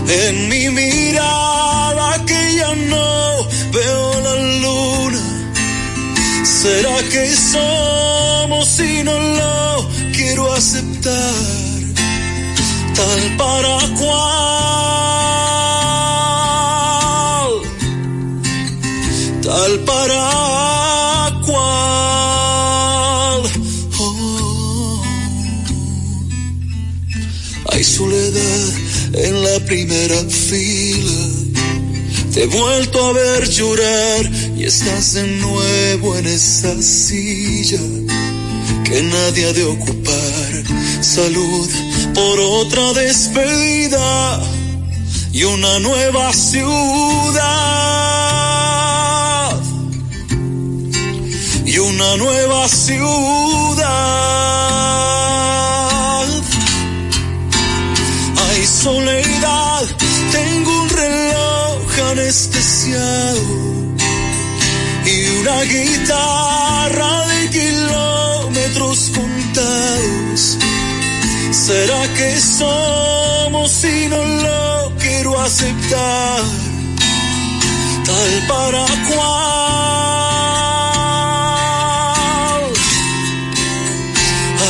en 0.07 0.49
mi 0.49 0.69
mirada 0.69 2.23
que 2.25 2.55
ya 2.55 2.73
no 2.75 3.34
¿Será 6.65 6.97
que 7.11 7.25
somos 7.35 8.79
y 8.79 9.03
no 9.03 9.13
lo 9.13 9.87
quiero 10.15 10.51
aceptar? 10.51 11.13
Tal 12.95 13.37
para 13.37 13.77
cual. 13.99 14.31
Tal 19.43 19.79
para 19.91 20.23
cual. 21.45 23.41
Oh. 23.99 25.03
Hay 27.73 27.83
soledad 27.83 28.73
en 29.13 29.43
la 29.43 29.59
primera 29.67 30.19
fila. 30.23 31.34
Te 32.35 32.43
he 32.43 32.47
vuelto 32.47 33.01
a 33.01 33.13
ver 33.13 33.49
llorar 33.49 34.29
y 34.57 34.65
estás 34.65 35.13
de 35.13 35.25
nuevo 35.25 36.17
en 36.17 36.25
esa 36.25 36.81
silla 36.81 37.79
que 38.83 39.01
nadie 39.03 39.45
ha 39.45 39.53
de 39.53 39.63
ocupar. 39.63 40.63
Salud 40.99 41.69
por 42.13 42.37
otra 42.37 42.91
despedida 42.91 44.43
y 45.31 45.45
una 45.45 45.79
nueva 45.79 46.33
ciudad. 46.33 46.65
Y 51.65 51.77
una 51.77 52.17
nueva 52.17 52.67
ciudad. 52.67 53.45
Anestesiado 62.15 63.41
y 65.05 65.27
una 65.41 65.61
guitarra 65.63 67.27
de 67.27 67.49
kilómetros 67.49 69.11
contados. 69.13 70.57
¿Será 71.51 72.01
que 72.17 72.39
somos 72.39 73.83
y 73.83 74.07
no 74.07 74.23
lo 74.23 74.95
quiero 74.97 75.39
aceptar? 75.41 76.43
Tal 78.05 78.47
para 78.47 78.85
cual. 79.09 79.35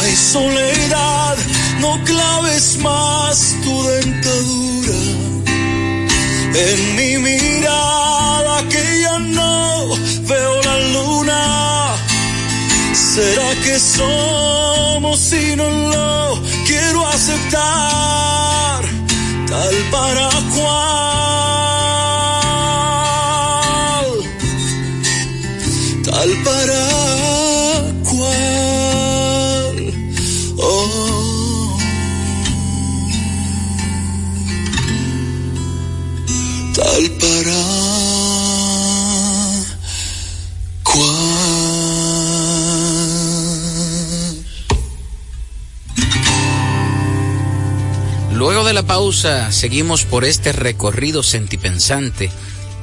Hay 0.02 0.16
soledad, 0.16 1.38
no 1.80 2.04
claves 2.06 2.78
más 2.82 3.56
tu 3.64 3.84
dentadura 3.84 4.05
¿Será 13.96 14.35
seguimos 49.14 50.04
por 50.04 50.26
este 50.26 50.52
recorrido 50.52 51.22
sentipensante 51.22 52.32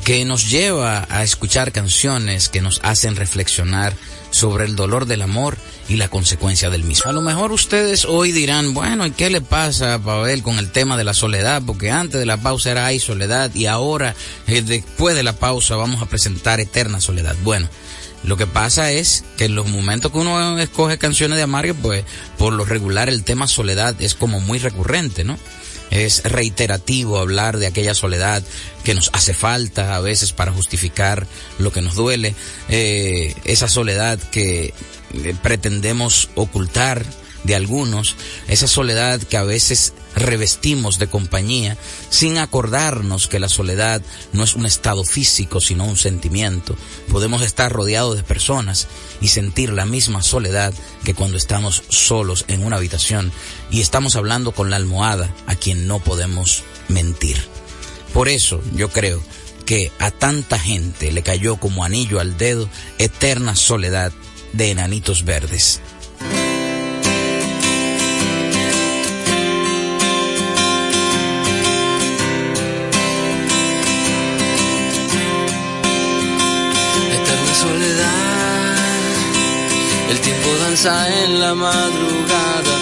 que 0.05 0.25
nos 0.25 0.51
lleva 0.51 1.07
a 1.11 1.25
escuchar 1.25 1.73
canciones 1.73 2.49
que 2.49 2.61
nos 2.61 2.81
hacen 2.85 3.17
reflexionar 3.17 3.93
sobre 4.31 4.67
el 4.67 4.77
dolor 4.77 5.07
del 5.07 5.23
amor 5.23 5.57
y 5.89 5.97
la 5.97 6.09
consecuencia 6.09 6.71
del 6.71 6.85
mismo. 6.85 7.11
A 7.11 7.13
lo 7.13 7.23
mejor 7.23 7.51
ustedes 7.51 8.05
hoy 8.05 8.31
dirán, 8.31 8.73
bueno, 8.73 9.05
¿y 9.05 9.11
qué 9.11 9.31
le 9.31 9.41
pasa 9.41 9.95
a 9.95 9.99
Pavel 9.99 10.45
con 10.45 10.59
el 10.59 10.71
tema 10.71 10.97
de 10.97 11.03
la 11.03 11.13
soledad? 11.13 11.61
Porque 11.67 11.91
antes 11.91 12.21
de 12.21 12.27
la 12.27 12.37
pausa 12.37 12.71
era 12.71 12.87
hay 12.87 13.01
soledad 13.01 13.53
y 13.55 13.67
ahora, 13.67 14.15
eh, 14.47 14.63
después 14.63 15.17
de 15.17 15.25
la 15.25 15.33
pausa, 15.33 15.75
vamos 15.75 16.03
a 16.03 16.07
presentar 16.07 16.61
Eterna 16.61 17.01
Soledad. 17.01 17.35
Bueno, 17.43 17.69
lo 18.23 18.37
que 18.37 18.47
pasa 18.47 18.93
es 18.93 19.25
que 19.37 19.47
en 19.47 19.57
los 19.57 19.67
momentos 19.67 20.13
que 20.13 20.19
uno 20.19 20.57
escoge 20.61 20.99
canciones 20.99 21.37
de 21.37 21.43
Amargue, 21.43 21.75
pues 21.75 22.05
por 22.39 22.53
lo 22.53 22.65
regular 22.65 23.09
el 23.09 23.25
tema 23.25 23.49
soledad 23.49 24.01
es 24.01 24.15
como 24.15 24.39
muy 24.39 24.61
recurrente, 24.61 25.25
¿no? 25.25 25.37
Es 25.93 26.23
reiterativo 26.25 27.19
hablar 27.19 27.59
de 27.59 27.67
aquella 27.67 27.95
soledad 27.95 28.43
que 28.83 28.95
nos 28.95 29.11
hace 29.13 29.35
falta 29.35 29.95
a 29.95 30.01
veces 30.01 30.33
para 30.33 30.51
justificar 30.51 31.27
lo 31.59 31.71
que 31.71 31.83
nos 31.83 31.95
duele, 31.95 32.35
eh, 32.71 33.35
esa 33.45 33.69
soledad 33.69 34.19
que 34.19 34.73
eh, 35.13 35.35
pretendemos 35.43 36.31
ocultar 36.35 37.05
de 37.45 37.55
algunos, 37.55 38.17
esa 38.49 38.69
soledad 38.69 39.21
que 39.21 39.37
a 39.37 39.43
veces 39.43 39.93
revestimos 40.15 40.99
de 40.99 41.09
compañía 41.09 41.77
sin 42.11 42.39
acordarnos 42.39 43.29
que 43.29 43.39
la 43.39 43.49
soledad 43.49 44.03
no 44.33 44.45
es 44.45 44.55
un 44.55 44.67
estado 44.67 45.05
físico 45.05 45.61
sino 45.61 45.85
un 45.85 45.97
sentimiento. 45.97 46.77
Podemos 47.11 47.43
estar 47.43 47.73
rodeados 47.73 48.17
de 48.17 48.23
personas 48.23 48.89
y 49.21 49.29
sentir 49.29 49.73
la 49.73 49.87
misma 49.87 50.23
soledad 50.23 50.73
que 51.05 51.15
cuando 51.15 51.37
estamos 51.37 51.83
solos 51.89 52.45
en 52.49 52.65
una 52.65 52.77
habitación 52.77 53.33
y 53.73 53.81
estamos 53.81 54.15
hablando 54.15 54.53
con 54.53 54.71
la 54.71 54.77
almohada 54.77 55.35
a 55.47 55.57
quien 55.57 55.89
no 55.89 55.99
podemos 55.99 56.63
mentir. 56.89 57.43
Por 58.13 58.29
eso 58.29 58.63
yo 58.75 58.91
creo 58.91 59.21
que 59.65 59.91
a 59.99 60.11
tanta 60.11 60.59
gente 60.59 61.11
le 61.11 61.23
cayó 61.23 61.57
como 61.57 61.83
anillo 61.83 62.21
al 62.21 62.37
dedo 62.37 62.69
eterna 62.99 63.57
soledad 63.57 64.13
de 64.53 64.71
enanitos 64.71 65.25
verdes. 65.25 65.81
En 80.85 81.39
la 81.39 81.55
madrugada 81.55 82.82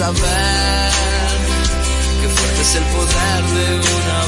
Saber 0.00 0.90
qué 2.22 2.28
fuerte 2.28 2.60
es 2.62 2.74
el 2.74 2.84
poder 2.84 3.42
de 3.56 3.66
un 3.76 4.19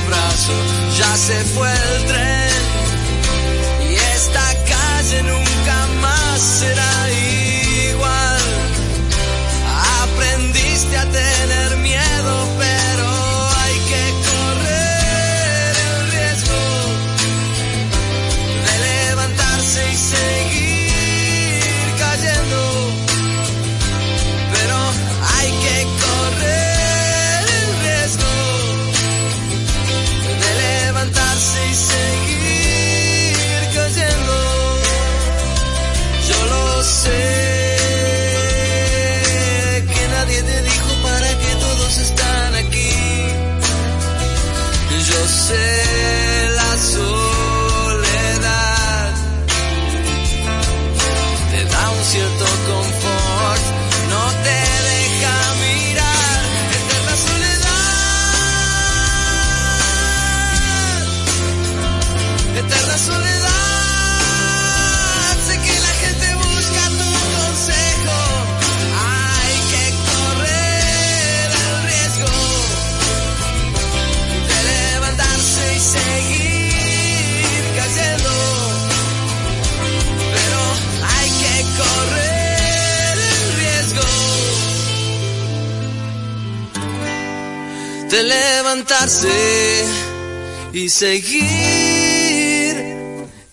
seguir 91.02 92.76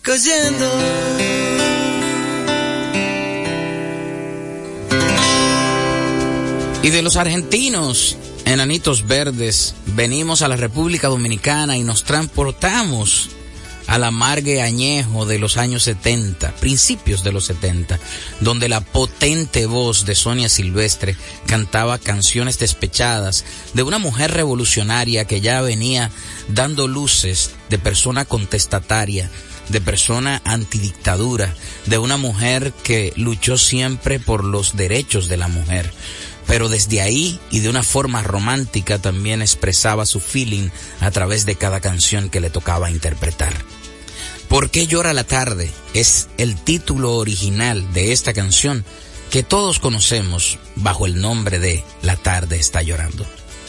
cayendo. 0.02 0.70
Y 6.80 6.90
de 6.90 7.02
los 7.02 7.16
argentinos, 7.16 8.16
enanitos 8.44 9.08
verdes, 9.08 9.74
venimos 9.96 10.42
a 10.42 10.48
la 10.48 10.54
República 10.54 11.08
Dominicana 11.08 11.76
y 11.76 11.82
nos 11.82 12.04
transportamos 12.04 13.30
al 13.90 14.04
amargue 14.04 14.62
añejo 14.62 15.26
de 15.26 15.40
los 15.40 15.56
años 15.56 15.82
70, 15.82 16.52
principios 16.60 17.24
de 17.24 17.32
los 17.32 17.46
70, 17.46 17.98
donde 18.38 18.68
la 18.68 18.82
potente 18.82 19.66
voz 19.66 20.06
de 20.06 20.14
Sonia 20.14 20.48
Silvestre 20.48 21.16
cantaba 21.46 21.98
canciones 21.98 22.60
despechadas 22.60 23.44
de 23.74 23.82
una 23.82 23.98
mujer 23.98 24.30
revolucionaria 24.30 25.24
que 25.24 25.40
ya 25.40 25.60
venía 25.60 26.12
dando 26.46 26.86
luces 26.86 27.50
de 27.68 27.80
persona 27.80 28.24
contestataria, 28.24 29.28
de 29.70 29.80
persona 29.80 30.40
antidictadura, 30.44 31.52
de 31.86 31.98
una 31.98 32.16
mujer 32.16 32.72
que 32.84 33.12
luchó 33.16 33.58
siempre 33.58 34.20
por 34.20 34.44
los 34.44 34.76
derechos 34.76 35.28
de 35.28 35.36
la 35.36 35.48
mujer 35.48 35.92
pero 36.46 36.68
desde 36.68 37.00
ahí 37.00 37.38
y 37.52 37.60
de 37.60 37.68
una 37.68 37.84
forma 37.84 38.24
romántica 38.24 38.98
también 38.98 39.40
expresaba 39.40 40.04
su 40.04 40.18
feeling 40.18 40.70
a 41.00 41.12
través 41.12 41.46
de 41.46 41.54
cada 41.54 41.78
canción 41.78 42.28
que 42.28 42.40
le 42.40 42.50
tocaba 42.50 42.90
interpretar. 42.90 43.54
¿Por 44.50 44.68
qué 44.68 44.88
llora 44.88 45.12
la 45.12 45.22
tarde? 45.22 45.70
Es 45.94 46.28
el 46.36 46.56
título 46.56 47.14
original 47.14 47.92
de 47.92 48.10
esta 48.10 48.32
canción 48.32 48.84
que 49.30 49.44
todos 49.44 49.78
conocemos 49.78 50.58
bajo 50.74 51.06
el 51.06 51.20
nombre 51.20 51.60
de 51.60 51.84
La 52.02 52.16
tarde 52.16 52.58
está 52.58 52.82
llorando. 52.82 53.24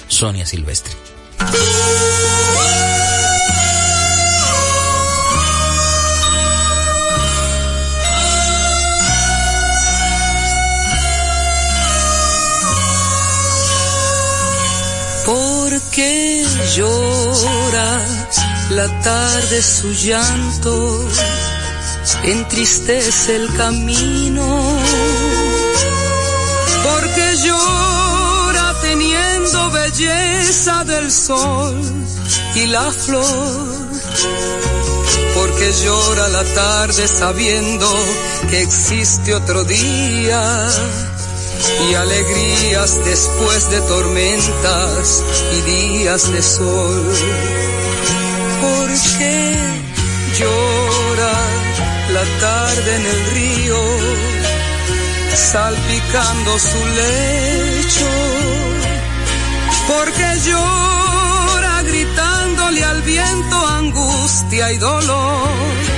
Sonia 0.07 0.47
Silvestre. 0.47 0.91
porque 15.25 16.43
llora 16.75 18.05
la 18.71 18.87
tarde 19.01 19.61
su 19.61 19.91
llanto, 19.91 21.05
entristece 22.23 23.35
el 23.35 23.53
camino, 23.55 24.77
porque 26.83 27.35
llora 27.43 28.75
teniendo 28.81 29.71
belleza 29.71 30.85
del 30.85 31.11
sol 31.11 31.81
y 32.55 32.67
la 32.67 32.91
flor, 32.91 33.77
porque 35.35 35.73
llora 35.83 36.29
la 36.29 36.43
tarde 36.43 37.07
sabiendo 37.07 37.89
que 38.49 38.61
existe 38.61 39.35
otro 39.35 39.65
día 39.65 40.69
y 41.89 41.93
alegrías 41.93 43.03
después 43.03 43.69
de 43.69 43.81
tormentas 43.81 45.23
y 45.57 45.61
días 45.71 46.31
de 46.31 46.41
sol. 46.41 47.11
¿Por 48.61 48.87
qué 49.17 49.57
llora 50.39 51.33
la 52.15 52.23
tarde 52.39 52.95
en 52.95 53.05
el 53.05 53.25
río, 53.35 53.79
salpicando 55.35 56.59
su 56.59 56.85
lecho? 57.01 58.11
Porque 59.87 60.27
llora 60.47 61.83
gritándole 61.83 62.83
al 62.83 63.01
viento 63.01 63.67
angustia 63.67 64.71
y 64.71 64.77
dolor 64.77 65.91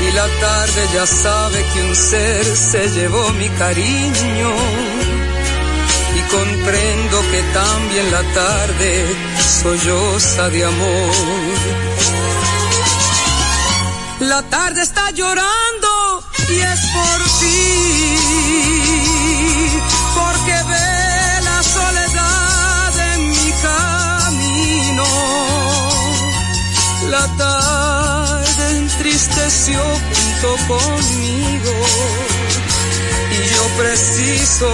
y 0.00 0.12
la 0.12 0.26
tarde 0.26 0.88
ya 0.94 1.06
sabe 1.06 1.64
que 1.72 1.82
un 1.82 1.94
ser 1.94 2.44
se 2.44 2.88
llevó 2.88 3.30
mi 3.34 3.48
cariño 3.50 4.50
y 6.16 6.20
comprendo 6.34 7.20
que 7.30 7.42
también 7.52 8.10
la 8.10 8.22
tarde 8.34 9.04
solloza 9.50 10.48
de 10.50 10.64
amor. 10.64 11.10
La 14.20 14.42
tarde 14.42 14.82
está 14.82 15.10
llorando 15.10 16.22
y 16.48 16.60
es 16.60 16.80
por 16.96 17.18
ti, 17.40 18.16
porque 20.14 20.56
ve 20.70 21.42
la 21.42 21.62
soledad 21.62 23.14
en 23.14 23.28
mi 23.28 23.52
camino. 23.68 25.06
La 27.08 27.26
tarde 27.36 28.64
entristeció 28.78 29.80
junto 29.82 30.48
conmigo 30.68 31.74
y 33.32 33.54
yo 33.54 33.64
preciso 33.78 34.70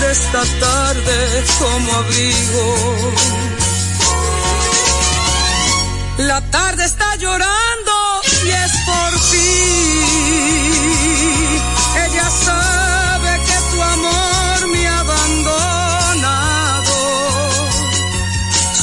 de 0.00 0.12
esta 0.12 0.42
tarde 0.60 1.44
como 1.58 1.92
abrigo. 1.92 2.64
La 6.18 6.40
tarde 6.50 6.84
está 6.84 7.16
llorando 7.16 8.20
y 8.44 8.48
es 8.48 8.72
por 8.86 9.12
ti. 9.30 9.50
Ella 12.06 12.30
sabe 12.30 13.40
que 13.46 13.56
tu 13.70 13.82
amor 13.82 14.66
me 14.72 14.88
ha 14.88 15.00
abandonado. 15.00 16.96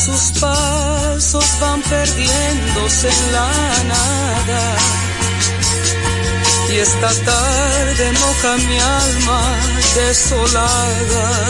Sus 0.05 0.23
pasos 0.39 1.47
van 1.59 1.81
perdiéndose 1.81 3.09
en 3.09 3.31
la 3.31 3.51
nada. 3.93 4.77
Y 6.69 6.75
esta 6.77 7.09
tarde 7.25 8.11
moja 8.11 8.57
mi 8.57 8.79
alma 8.79 9.41
desolada. 9.95 11.49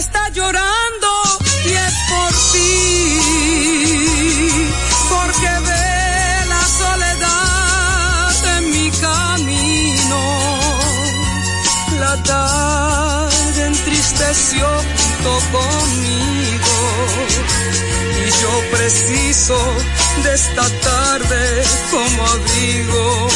Está 0.00 0.28
llorando 0.30 1.08
y 1.66 1.72
es 1.86 1.94
por 2.10 2.32
ti, 2.52 3.18
porque 5.10 5.50
ve 5.68 6.46
la 6.54 6.64
soledad 6.80 8.34
en 8.56 8.64
mi 8.70 8.90
camino. 9.06 10.20
La 12.00 12.14
tarde 12.22 13.66
entristeció 13.66 14.66
junto 14.96 15.32
conmigo 15.56 16.76
y 18.24 18.28
yo 18.40 18.52
preciso 18.72 19.58
de 20.22 20.30
esta 20.34 20.66
tarde 20.88 21.42
como 21.90 22.26
abrigo. 22.26 23.28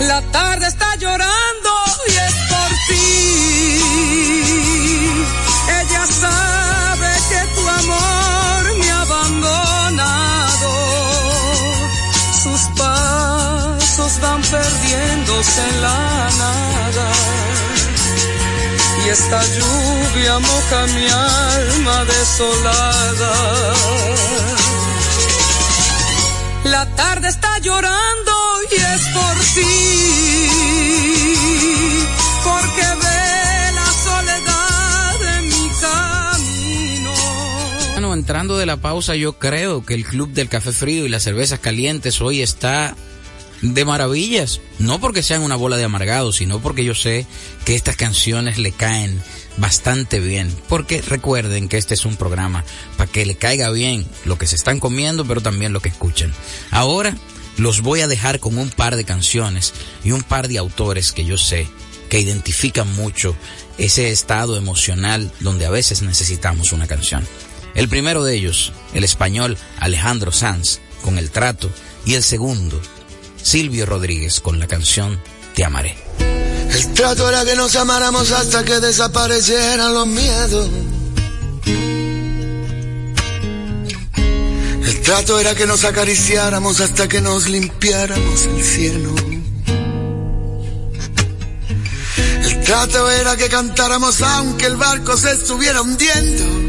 La 0.00 0.20
tarde 0.32 0.66
está 0.66 0.96
llorando 0.96 1.70
y 2.08 2.12
es 2.28 2.34
por 2.50 2.70
ti. 2.88 3.67
Perdiéndose 15.38 15.68
en 15.68 15.82
la 15.82 16.30
nada. 16.38 17.12
Y 19.04 19.08
esta 19.08 19.42
lluvia 19.44 20.38
moja 20.38 20.86
mi 20.86 21.06
alma 21.06 22.04
desolada. 22.04 23.74
La 26.64 26.86
tarde 26.96 27.28
está 27.28 27.58
llorando 27.58 28.32
y 28.70 28.74
es 28.74 29.08
por 29.14 29.36
ti, 29.54 29.76
porque 32.44 32.82
ve 33.02 33.72
la 33.74 33.92
soledad 34.04 35.38
en 35.38 35.44
mi 35.48 35.70
camino. 35.80 37.12
Bueno, 37.92 38.14
entrando 38.14 38.58
de 38.58 38.66
la 38.66 38.76
pausa, 38.76 39.14
yo 39.14 39.38
creo 39.38 39.84
que 39.84 39.94
el 39.94 40.04
Club 40.04 40.32
del 40.32 40.48
Café 40.48 40.72
Frío 40.72 41.06
y 41.06 41.08
las 41.08 41.22
cervezas 41.22 41.60
calientes 41.60 42.20
hoy 42.20 42.42
está 42.42 42.94
de 43.62 43.84
maravillas. 43.84 44.60
No 44.78 45.00
porque 45.00 45.22
sean 45.22 45.42
una 45.42 45.56
bola 45.56 45.76
de 45.76 45.84
amargados, 45.84 46.36
sino 46.36 46.60
porque 46.60 46.84
yo 46.84 46.94
sé 46.94 47.26
que 47.64 47.74
estas 47.74 47.96
canciones 47.96 48.58
le 48.58 48.72
caen 48.72 49.20
bastante 49.56 50.20
bien, 50.20 50.54
porque 50.68 51.02
recuerden 51.02 51.68
que 51.68 51.78
este 51.78 51.94
es 51.94 52.04
un 52.04 52.16
programa 52.16 52.64
para 52.96 53.10
que 53.10 53.26
le 53.26 53.36
caiga 53.36 53.70
bien 53.70 54.06
lo 54.24 54.38
que 54.38 54.46
se 54.46 54.56
están 54.56 54.78
comiendo, 54.80 55.24
pero 55.24 55.40
también 55.40 55.72
lo 55.72 55.80
que 55.80 55.88
escuchan. 55.88 56.32
Ahora 56.70 57.16
los 57.56 57.80
voy 57.80 58.02
a 58.02 58.08
dejar 58.08 58.38
con 58.38 58.56
un 58.56 58.70
par 58.70 58.94
de 58.94 59.04
canciones 59.04 59.74
y 60.04 60.12
un 60.12 60.22
par 60.22 60.48
de 60.48 60.58
autores 60.58 61.12
que 61.12 61.24
yo 61.24 61.36
sé 61.36 61.68
que 62.08 62.20
identifican 62.20 62.90
mucho 62.94 63.36
ese 63.76 64.10
estado 64.10 64.56
emocional 64.56 65.30
donde 65.40 65.66
a 65.66 65.70
veces 65.70 66.02
necesitamos 66.02 66.72
una 66.72 66.86
canción. 66.86 67.26
El 67.74 67.88
primero 67.88 68.24
de 68.24 68.34
ellos, 68.34 68.72
el 68.94 69.04
español 69.04 69.58
Alejandro 69.78 70.32
Sanz, 70.32 70.80
con 71.02 71.18
El 71.18 71.30
Trato, 71.30 71.70
y 72.06 72.14
el 72.14 72.22
segundo, 72.22 72.80
Silvio 73.42 73.86
Rodríguez, 73.86 74.40
con 74.40 74.58
la 74.58 74.66
canción 74.66 75.20
Te 75.54 75.64
Amaré. 75.64 75.96
El 76.70 76.92
trato 76.92 77.28
era 77.28 77.44
que 77.44 77.56
nos 77.56 77.74
amáramos 77.76 78.30
hasta 78.30 78.64
que 78.64 78.78
desaparecieran 78.80 79.94
los 79.94 80.06
miedos. 80.06 80.68
El 84.84 85.00
trato 85.02 85.40
era 85.40 85.54
que 85.54 85.66
nos 85.66 85.84
acariciáramos 85.84 86.80
hasta 86.80 87.08
que 87.08 87.20
nos 87.20 87.48
limpiáramos 87.48 88.44
el 88.44 88.62
cielo. 88.62 89.14
El 92.44 92.60
trato 92.64 93.10
era 93.10 93.36
que 93.36 93.48
cantáramos 93.48 94.20
aunque 94.20 94.66
el 94.66 94.76
barco 94.76 95.16
se 95.16 95.32
estuviera 95.32 95.80
hundiendo. 95.80 96.67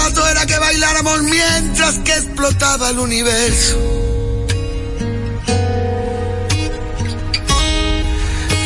Trato 0.00 0.26
era 0.26 0.46
que 0.46 0.58
bailáramos 0.58 1.22
mientras 1.24 1.98
que 1.98 2.12
explotaba 2.12 2.88
el 2.88 2.98
universo. 2.98 3.76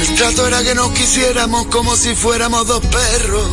El 0.00 0.14
trato 0.16 0.46
era 0.46 0.62
que 0.62 0.74
nos 0.76 0.92
quisiéramos 0.92 1.66
como 1.66 1.96
si 1.96 2.14
fuéramos 2.14 2.68
dos 2.68 2.84
perros. 2.86 3.48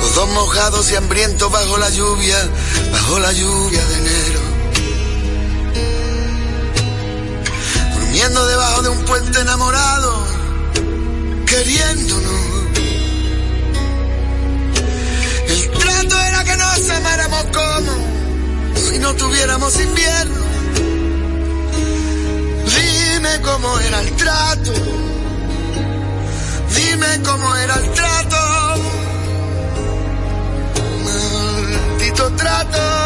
Los 0.00 0.14
dos 0.16 0.28
mojados 0.30 0.90
y 0.90 0.96
hambrientos 0.96 1.52
bajo 1.52 1.78
la 1.78 1.90
lluvia, 1.90 2.38
bajo 2.90 3.20
la 3.20 3.32
lluvia 3.32 3.84
de 3.84 3.94
enero. 3.94 4.40
Durmiendo 7.94 8.46
debajo 8.46 8.82
de 8.82 8.88
un 8.88 9.04
puente 9.04 9.40
enamorado, 9.40 10.26
queriéndonos. 11.46 12.55
Nos 16.78 16.90
amáramos 16.90 17.44
como 17.44 17.92
si 18.74 18.98
no 18.98 19.14
tuviéramos 19.14 19.80
invierno. 19.80 20.34
Dime 22.76 23.40
cómo 23.42 23.78
era 23.80 24.00
el 24.00 24.10
trato. 24.16 24.72
Dime 26.74 27.22
cómo 27.24 27.56
era 27.56 27.74
el 27.76 27.90
trato. 27.92 28.36
Maldito 31.04 32.30
trato. 32.32 33.05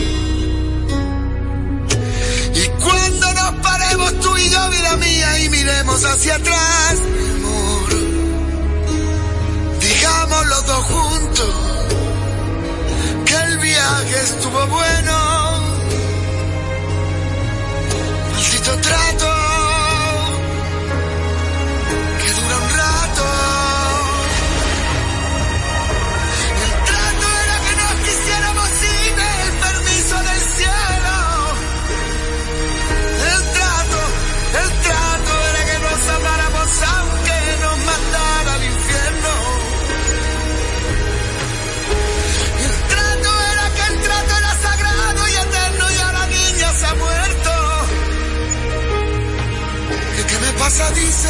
Y 5.43 5.49
miremos 5.49 6.03
hacia 6.05 6.35
atrás, 6.35 6.95
mi 6.99 7.29
amor, 7.29 7.89
digamos 9.79 10.45
los 10.47 10.65
dos 10.65 10.85
juntos 10.85 11.55
que 13.25 13.35
el 13.35 13.57
viaje 13.59 14.21
estuvo 14.23 14.67
bueno. 14.67 15.31
Maldito 18.31 18.77
trato 18.81 19.40
pasa? 50.81 50.93
Dice. 50.93 51.29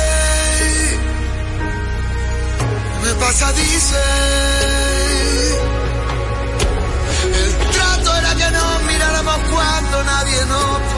¿Qué 3.02 3.08
me 3.08 3.14
pasa? 3.16 3.54
Dice. 3.54 4.04
El 7.24 7.72
trato 7.74 8.16
era 8.18 8.36
que 8.36 8.52
nos 8.52 8.84
miráramos 8.84 9.38
cuando 9.52 10.04
nadie 10.04 10.46
nos 10.46 10.91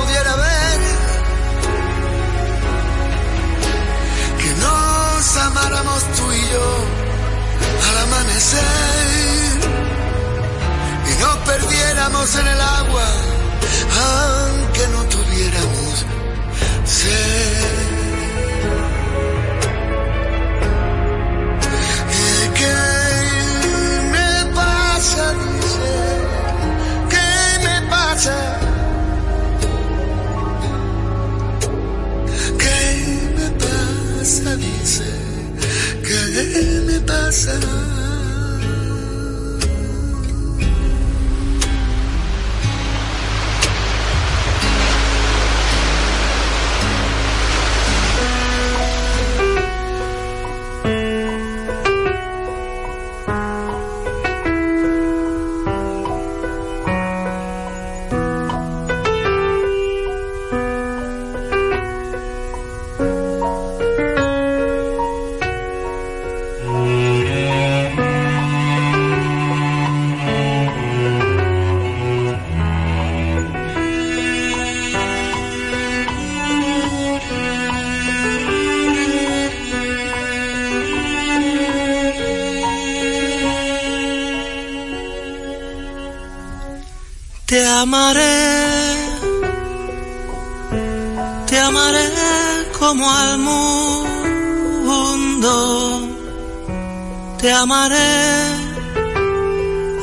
amaré 97.63 98.13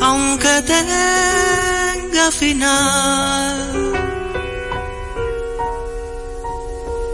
aunque 0.00 0.54
tenga 0.72 2.26
final. 2.40 3.56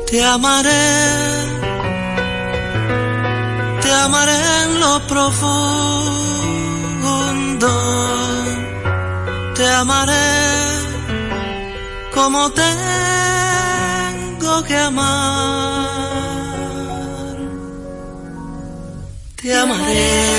Te 0.08 0.18
amaré, 0.24 0.88
te 3.82 3.90
amaré 4.06 4.38
en 4.62 4.70
lo 4.82 4.92
profundo, 5.12 5.62
te 9.56 9.66
amaré 9.82 10.28
como 12.14 12.40
tengo 12.52 14.52
que 14.68 14.76
amar. 14.76 15.86
Te 19.46 19.54
amaré, 19.54 20.35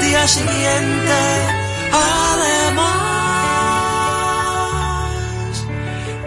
día 0.00 0.26
siguiente. 0.28 1.18
Además, 1.92 2.86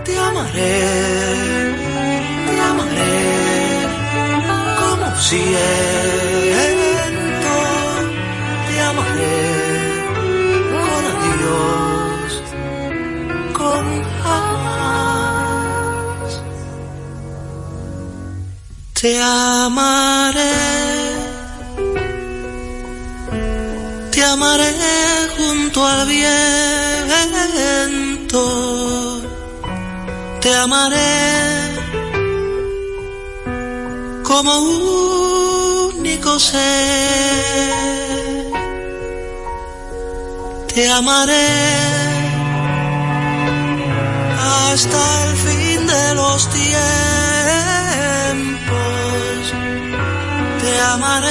te 0.06 0.18
amaré, 0.18 1.76
te 2.48 2.56
amaré 2.70 3.20
como 4.80 5.08
siento. 5.30 7.54
Te 8.68 8.76
amaré 8.90 9.40
con 10.82 11.04
adiós, 11.14 12.32
con 13.54 13.86
jamás. 14.24 16.30
Te 19.00 19.12
amaré. 19.22 20.81
Al 25.86 26.08
viento, 26.08 27.22
te 30.42 30.56
amaré 30.56 31.72
como 34.24 34.60
único 35.94 36.40
ser, 36.40 36.62
te 40.74 40.90
amaré 40.90 41.50
hasta 44.40 45.24
el 45.26 45.36
fin 45.46 45.88
de 45.88 46.16
los 46.16 46.50
tiempos, 46.50 46.72
te 50.62 50.80
amaré 50.94 51.30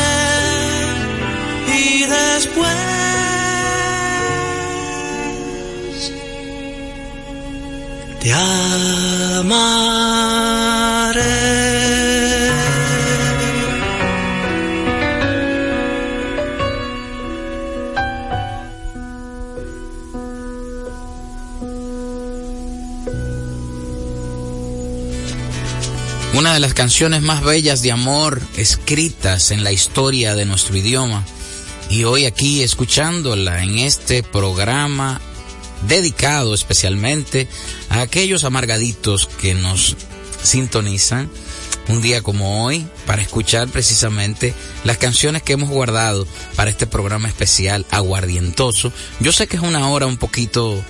y 1.74 2.04
después 2.04 2.79
te 8.20 8.32
amaré. 8.32 9.60
Una 26.34 26.54
de 26.54 26.60
las 26.60 26.74
canciones 26.74 27.22
más 27.22 27.42
bellas 27.42 27.82
de 27.82 27.90
amor 27.92 28.40
escritas 28.56 29.50
en 29.50 29.64
la 29.64 29.72
historia 29.72 30.34
de 30.34 30.44
nuestro 30.44 30.76
idioma 30.76 31.24
y 31.88 32.04
hoy 32.04 32.24
aquí 32.24 32.62
escuchándola 32.62 33.62
en 33.62 33.78
este 33.78 34.22
programa 34.22 35.20
dedicado 35.82 36.54
especialmente 36.54 37.48
a 37.88 38.00
aquellos 38.02 38.44
amargaditos 38.44 39.26
que 39.26 39.54
nos 39.54 39.96
sintonizan 40.42 41.30
un 41.88 42.00
día 42.00 42.22
como 42.22 42.64
hoy 42.64 42.86
para 43.06 43.22
escuchar 43.22 43.68
precisamente 43.68 44.54
las 44.84 44.98
canciones 44.98 45.42
que 45.42 45.54
hemos 45.54 45.70
guardado 45.70 46.26
para 46.54 46.70
este 46.70 46.86
programa 46.86 47.28
especial 47.28 47.84
aguardientoso. 47.90 48.92
Yo 49.18 49.32
sé 49.32 49.46
que 49.46 49.56
es 49.56 49.62
una 49.62 49.88
hora 49.88 50.06
un 50.06 50.16
poquito 50.16 50.82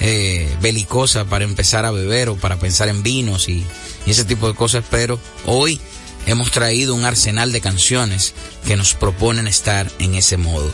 eh, 0.00 0.48
belicosa 0.60 1.24
para 1.24 1.44
empezar 1.44 1.86
a 1.86 1.90
beber 1.90 2.28
o 2.28 2.36
para 2.36 2.58
pensar 2.58 2.88
en 2.88 3.02
vinos 3.02 3.48
y, 3.48 3.64
y 4.04 4.10
ese 4.10 4.24
tipo 4.24 4.48
de 4.48 4.54
cosas, 4.54 4.84
pero 4.90 5.18
hoy 5.46 5.80
hemos 6.26 6.50
traído 6.50 6.94
un 6.94 7.04
arsenal 7.04 7.52
de 7.52 7.60
canciones 7.60 8.34
que 8.66 8.76
nos 8.76 8.94
proponen 8.94 9.46
estar 9.46 9.90
en 9.98 10.14
ese 10.14 10.36
modo. 10.36 10.70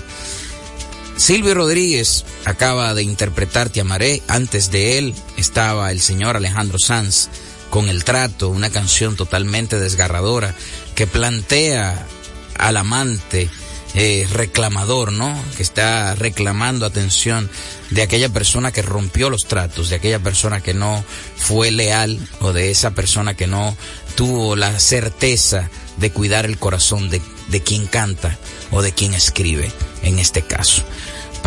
Silvio 1.18 1.52
Rodríguez 1.54 2.24
acaba 2.44 2.94
de 2.94 3.02
interpretar 3.02 3.70
Te 3.70 3.80
Amaré. 3.80 4.22
Antes 4.28 4.70
de 4.70 4.98
él 4.98 5.14
estaba 5.36 5.90
el 5.90 6.00
señor 6.00 6.36
Alejandro 6.36 6.78
Sanz 6.78 7.28
con 7.70 7.88
El 7.88 8.04
Trato, 8.04 8.48
una 8.50 8.70
canción 8.70 9.16
totalmente 9.16 9.80
desgarradora 9.80 10.54
que 10.94 11.08
plantea 11.08 12.06
al 12.56 12.76
amante 12.76 13.50
eh, 13.94 14.28
reclamador, 14.32 15.10
¿no? 15.10 15.36
Que 15.56 15.64
está 15.64 16.14
reclamando 16.14 16.86
atención 16.86 17.50
de 17.90 18.02
aquella 18.02 18.28
persona 18.28 18.70
que 18.70 18.82
rompió 18.82 19.28
los 19.28 19.46
tratos, 19.46 19.90
de 19.90 19.96
aquella 19.96 20.20
persona 20.20 20.60
que 20.60 20.72
no 20.72 21.04
fue 21.36 21.72
leal 21.72 22.18
o 22.40 22.52
de 22.52 22.70
esa 22.70 22.92
persona 22.92 23.34
que 23.34 23.48
no 23.48 23.76
tuvo 24.14 24.54
la 24.54 24.78
certeza 24.78 25.68
de 25.96 26.12
cuidar 26.12 26.46
el 26.46 26.58
corazón 26.58 27.10
de, 27.10 27.20
de 27.48 27.60
quien 27.60 27.86
canta 27.86 28.38
o 28.70 28.82
de 28.82 28.92
quien 28.92 29.14
escribe 29.14 29.72
en 30.02 30.18
este 30.18 30.42
caso. 30.42 30.84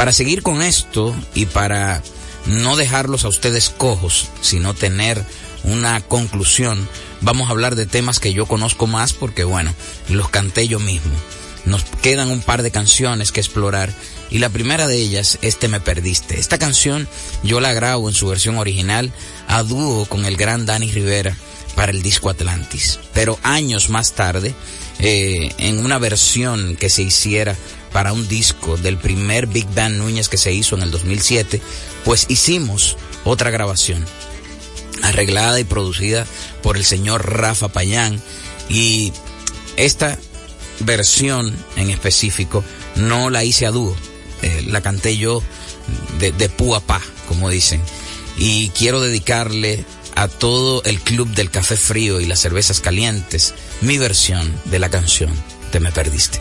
Para 0.01 0.13
seguir 0.13 0.41
con 0.41 0.63
esto 0.63 1.15
y 1.35 1.45
para 1.45 2.01
no 2.47 2.75
dejarlos 2.75 3.23
a 3.23 3.27
ustedes 3.27 3.69
cojos, 3.69 4.29
sino 4.41 4.73
tener 4.73 5.23
una 5.63 6.01
conclusión, 6.01 6.89
vamos 7.21 7.47
a 7.47 7.51
hablar 7.51 7.75
de 7.75 7.85
temas 7.85 8.19
que 8.19 8.33
yo 8.33 8.47
conozco 8.47 8.87
más 8.87 9.13
porque 9.13 9.43
bueno, 9.43 9.75
los 10.09 10.29
canté 10.29 10.67
yo 10.67 10.79
mismo. 10.79 11.11
Nos 11.65 11.83
quedan 12.01 12.31
un 12.31 12.41
par 12.41 12.63
de 12.63 12.71
canciones 12.71 13.31
que 13.31 13.41
explorar 13.41 13.93
y 14.31 14.39
la 14.39 14.49
primera 14.49 14.87
de 14.87 14.97
ellas 14.97 15.37
es 15.43 15.59
Te 15.59 15.67
me 15.67 15.79
perdiste. 15.79 16.39
Esta 16.39 16.57
canción 16.57 17.07
yo 17.43 17.59
la 17.59 17.71
grabo 17.71 18.09
en 18.09 18.15
su 18.15 18.27
versión 18.27 18.57
original 18.57 19.13
a 19.47 19.61
dúo 19.61 20.05
con 20.05 20.25
el 20.25 20.35
gran 20.35 20.65
Dani 20.65 20.91
Rivera 20.91 21.37
para 21.75 21.91
el 21.91 22.01
disco 22.01 22.31
Atlantis. 22.31 22.99
Pero 23.13 23.37
años 23.43 23.89
más 23.89 24.13
tarde, 24.13 24.55
eh, 25.01 25.51
en 25.57 25.83
una 25.83 25.97
versión 25.97 26.75
que 26.75 26.89
se 26.89 27.01
hiciera 27.01 27.55
para 27.91 28.13
un 28.13 28.27
disco 28.27 28.77
del 28.77 28.97
primer 28.97 29.47
Big 29.47 29.67
Band 29.73 29.97
Núñez 29.97 30.29
que 30.29 30.37
se 30.37 30.53
hizo 30.53 30.75
en 30.75 30.83
el 30.83 30.91
2007, 30.91 31.59
pues 32.05 32.27
hicimos 32.29 32.97
otra 33.25 33.49
grabación 33.49 34.05
arreglada 35.01 35.59
y 35.59 35.63
producida 35.63 36.25
por 36.61 36.77
el 36.77 36.85
señor 36.85 37.37
Rafa 37.37 37.69
Payán. 37.69 38.21
Y 38.69 39.11
esta 39.75 40.17
versión 40.81 41.55
en 41.77 41.89
específico 41.89 42.63
no 42.95 43.29
la 43.29 43.43
hice 43.43 43.65
a 43.65 43.71
dúo, 43.71 43.95
eh, 44.41 44.63
la 44.67 44.81
canté 44.81 45.17
yo 45.17 45.41
de, 46.19 46.31
de 46.31 46.45
a 46.45 46.79
pa, 46.79 47.01
como 47.27 47.49
dicen, 47.49 47.81
y 48.37 48.69
quiero 48.69 49.01
dedicarle 49.01 49.83
a 50.15 50.27
todo 50.27 50.83
el 50.83 50.99
club 50.99 51.27
del 51.29 51.49
café 51.49 51.75
frío 51.75 52.21
y 52.21 52.25
las 52.25 52.39
cervezas 52.39 52.79
calientes 52.79 53.53
mi 53.81 53.97
versión 53.97 54.59
de 54.65 54.79
la 54.79 54.89
canción 54.89 55.31
Te 55.71 55.79
me 55.79 55.91
perdiste. 55.91 56.39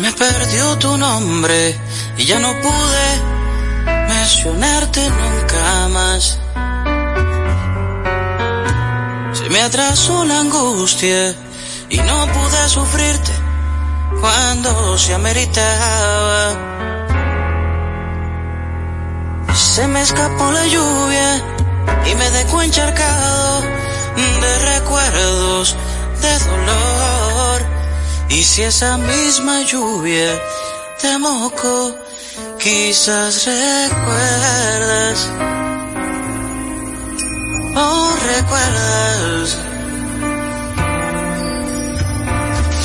Me 0.00 0.12
perdió 0.12 0.78
tu 0.78 0.96
nombre 0.98 1.78
y 2.18 2.24
ya 2.24 2.38
no 2.38 2.52
pude 2.60 3.06
mencionarte 4.08 5.08
nunca 5.08 5.88
más. 5.88 6.43
Me 9.54 9.62
atrasó 9.62 10.24
la 10.24 10.40
angustia 10.40 11.32
y 11.88 11.98
no 11.98 12.26
pude 12.26 12.68
sufrirte 12.68 13.30
cuando 14.20 14.98
se 14.98 15.14
ameritaba. 15.14 16.56
Se 19.54 19.86
me 19.86 20.02
escapó 20.02 20.50
la 20.50 20.66
lluvia 20.66 21.40
y 22.04 22.14
me 22.16 22.30
dejó 22.32 22.62
encharcado 22.62 23.62
de 24.42 24.58
recuerdos 24.74 25.76
de 26.20 26.38
dolor. 26.50 27.62
Y 28.30 28.42
si 28.42 28.62
esa 28.62 28.98
misma 28.98 29.62
lluvia 29.62 30.32
te 31.00 31.16
moco, 31.16 31.94
quizás 32.58 33.46
recuerdas. 33.46 35.53
Oh, 37.76 38.16
recuerdas. 38.36 39.58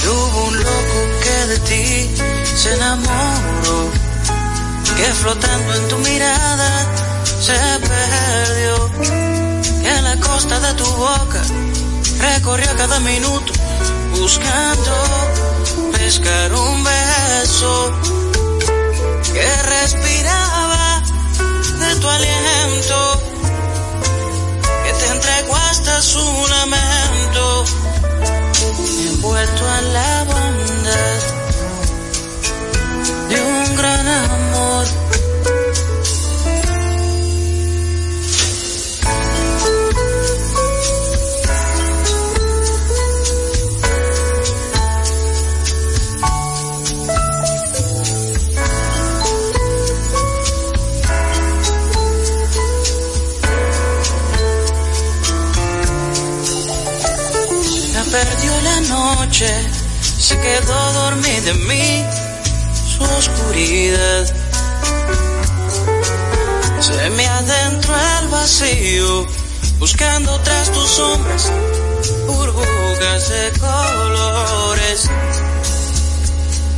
Que 0.01 0.09
hubo 0.09 0.43
un 0.47 0.57
loco 0.57 0.99
que 1.23 1.47
de 1.47 1.59
ti 1.59 2.15
se 2.55 2.73
enamoró, 2.73 3.91
que 4.97 5.13
flotando 5.13 5.75
en 5.75 5.87
tu 5.89 5.97
mirada 5.97 6.85
se 7.39 7.53
perdió, 7.87 8.91
que 9.81 9.89
en 9.97 10.03
la 10.03 10.17
costa 10.17 10.59
de 10.59 10.73
tu 10.73 10.85
boca 10.85 11.41
recorrió 12.19 12.75
cada 12.75 12.99
minuto 12.99 13.53
buscando 14.19 14.91
pescar 15.93 16.53
un 16.53 16.83
beso 16.83 17.91
que 19.33 19.63
respiraba 19.63 21.01
de 21.79 21.95
tu 21.95 22.09
aliento, 22.09 23.18
su 26.01 26.47
lamento, 26.47 27.65
envuelto 29.11 29.63
en 29.79 29.93
la 29.93 30.18
se 59.39 60.37
quedó 60.37 60.93
dormida 60.93 61.51
en 61.51 61.67
mí, 61.67 62.05
su 62.73 63.01
oscuridad. 63.01 64.25
Se 66.81 67.09
me 67.11 67.25
adentró 67.25 67.95
el 68.19 68.27
vacío, 68.27 69.25
buscando 69.77 70.37
tras 70.41 70.71
tus 70.73 70.89
sombras, 70.89 71.51
burbujas 72.27 73.29
de 73.29 73.51
colores. 73.59 75.09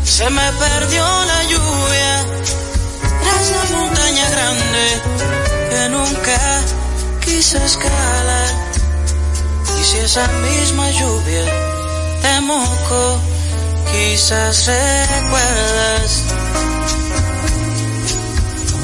Se 0.04 0.30
me 0.30 0.52
perdió 0.60 1.04
la 1.04 1.44
lluvia, 1.46 2.26
tras 3.24 3.52
la 3.56 3.78
montaña 3.78 4.30
grande, 4.30 5.02
que 5.72 5.90
nunca 5.90 6.62
quise 7.26 7.58
escalar. 7.66 8.54
Y 9.80 9.84
si 9.84 9.98
esa 9.98 10.28
misma 10.28 10.92
lluvia 10.92 11.71
te 12.22 12.42
moco, 12.42 13.20
quizás 13.92 14.68
recuerdas. 14.68 16.24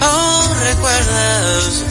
Oh, 0.01 0.55
recuerdas. 0.63 1.87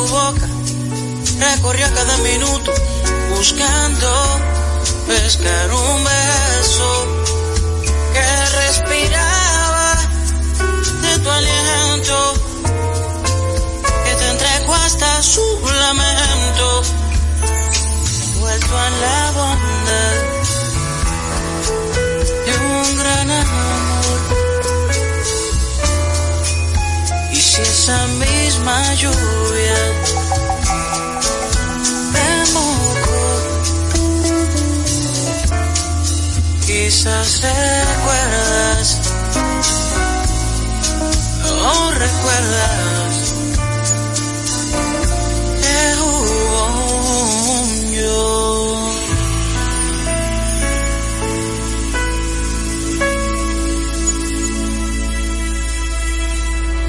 Tu 0.00 0.06
boca. 0.08 0.48
Recorrió 1.38 1.86
cada 1.94 2.16
minuto 2.18 2.72
buscando 3.34 4.10
pescar 5.06 5.70
un 5.72 6.04
beso 6.04 6.90
que 8.14 8.28
respiraba 8.60 9.98
de 11.02 11.18
tu 11.18 11.30
aliento 11.30 12.34
que 14.04 14.14
te 14.14 14.30
entregó 14.30 14.74
hasta 14.74 15.22
su 15.22 15.46
lamento 15.82 16.82
envuelto 18.34 18.74
en 18.88 19.00
la 19.04 19.30
bondad 19.38 20.16
de 22.46 22.52
un 22.58 22.96
gran 22.98 23.30
esa 27.90 28.06
misma 28.06 28.94
lluvia. 28.94 29.80
Te 32.12 32.52
moco, 32.52 33.20
quizás 36.66 37.42
recuerdas, 37.42 39.00
o 41.44 41.90
recuerdas 41.90 42.99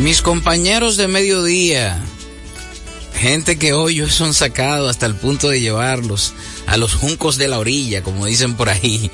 Mis 0.01 0.23
compañeros 0.23 0.97
de 0.97 1.07
mediodía, 1.07 2.03
gente 3.13 3.59
que 3.59 3.73
hoy 3.73 4.09
son 4.09 4.33
sacados 4.33 4.89
hasta 4.89 5.05
el 5.05 5.13
punto 5.13 5.47
de 5.47 5.61
llevarlos 5.61 6.33
a 6.65 6.77
los 6.77 6.95
juncos 6.95 7.37
de 7.37 7.47
la 7.47 7.59
orilla, 7.59 8.01
como 8.01 8.25
dicen 8.25 8.55
por 8.55 8.69
ahí, 8.69 9.11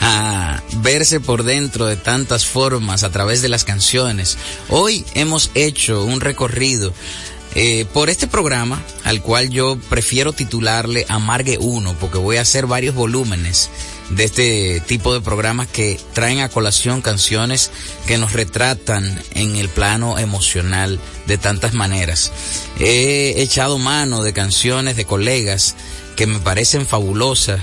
a 0.00 0.62
verse 0.78 1.20
por 1.20 1.42
dentro 1.42 1.84
de 1.84 1.96
tantas 1.96 2.46
formas 2.46 3.04
a 3.04 3.10
través 3.10 3.42
de 3.42 3.50
las 3.50 3.64
canciones. 3.64 4.38
Hoy 4.70 5.04
hemos 5.12 5.50
hecho 5.54 6.02
un 6.02 6.22
recorrido 6.22 6.94
eh, 7.54 7.84
por 7.92 8.08
este 8.08 8.26
programa, 8.26 8.82
al 9.04 9.20
cual 9.20 9.50
yo 9.50 9.76
prefiero 9.90 10.32
titularle 10.32 11.04
Amargue 11.10 11.58
1, 11.60 11.94
porque 12.00 12.16
voy 12.16 12.38
a 12.38 12.42
hacer 12.42 12.66
varios 12.66 12.94
volúmenes 12.94 13.68
de 14.16 14.24
este 14.24 14.80
tipo 14.80 15.14
de 15.14 15.20
programas 15.20 15.68
que 15.68 15.98
traen 16.12 16.40
a 16.40 16.48
colación 16.48 17.00
canciones 17.00 17.70
que 18.06 18.18
nos 18.18 18.32
retratan 18.32 19.20
en 19.34 19.56
el 19.56 19.68
plano 19.68 20.18
emocional 20.18 21.00
de 21.26 21.38
tantas 21.38 21.72
maneras. 21.72 22.32
He 22.78 23.40
echado 23.42 23.78
mano 23.78 24.22
de 24.22 24.32
canciones 24.32 24.96
de 24.96 25.04
colegas 25.04 25.74
que 26.16 26.26
me 26.26 26.40
parecen 26.40 26.86
fabulosas 26.86 27.60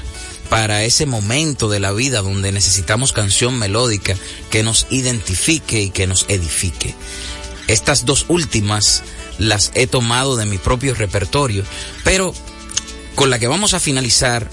para 0.49 0.83
ese 0.83 1.05
momento 1.05 1.69
de 1.69 1.79
la 1.79 1.91
vida 1.91 2.21
donde 2.21 2.51
necesitamos 2.51 3.13
canción 3.13 3.59
melódica 3.59 4.15
que 4.49 4.63
nos 4.63 4.87
identifique 4.89 5.81
y 5.81 5.91
que 5.91 6.07
nos 6.07 6.25
edifique. 6.27 6.95
Estas 7.67 8.05
dos 8.05 8.25
últimas 8.29 9.03
las 9.37 9.71
he 9.75 9.85
tomado 9.85 10.35
de 10.35 10.47
mi 10.47 10.57
propio 10.57 10.95
repertorio, 10.95 11.63
pero 12.03 12.33
con 13.13 13.29
la 13.29 13.37
que 13.37 13.47
vamos 13.47 13.75
a 13.75 13.79
finalizar 13.79 14.49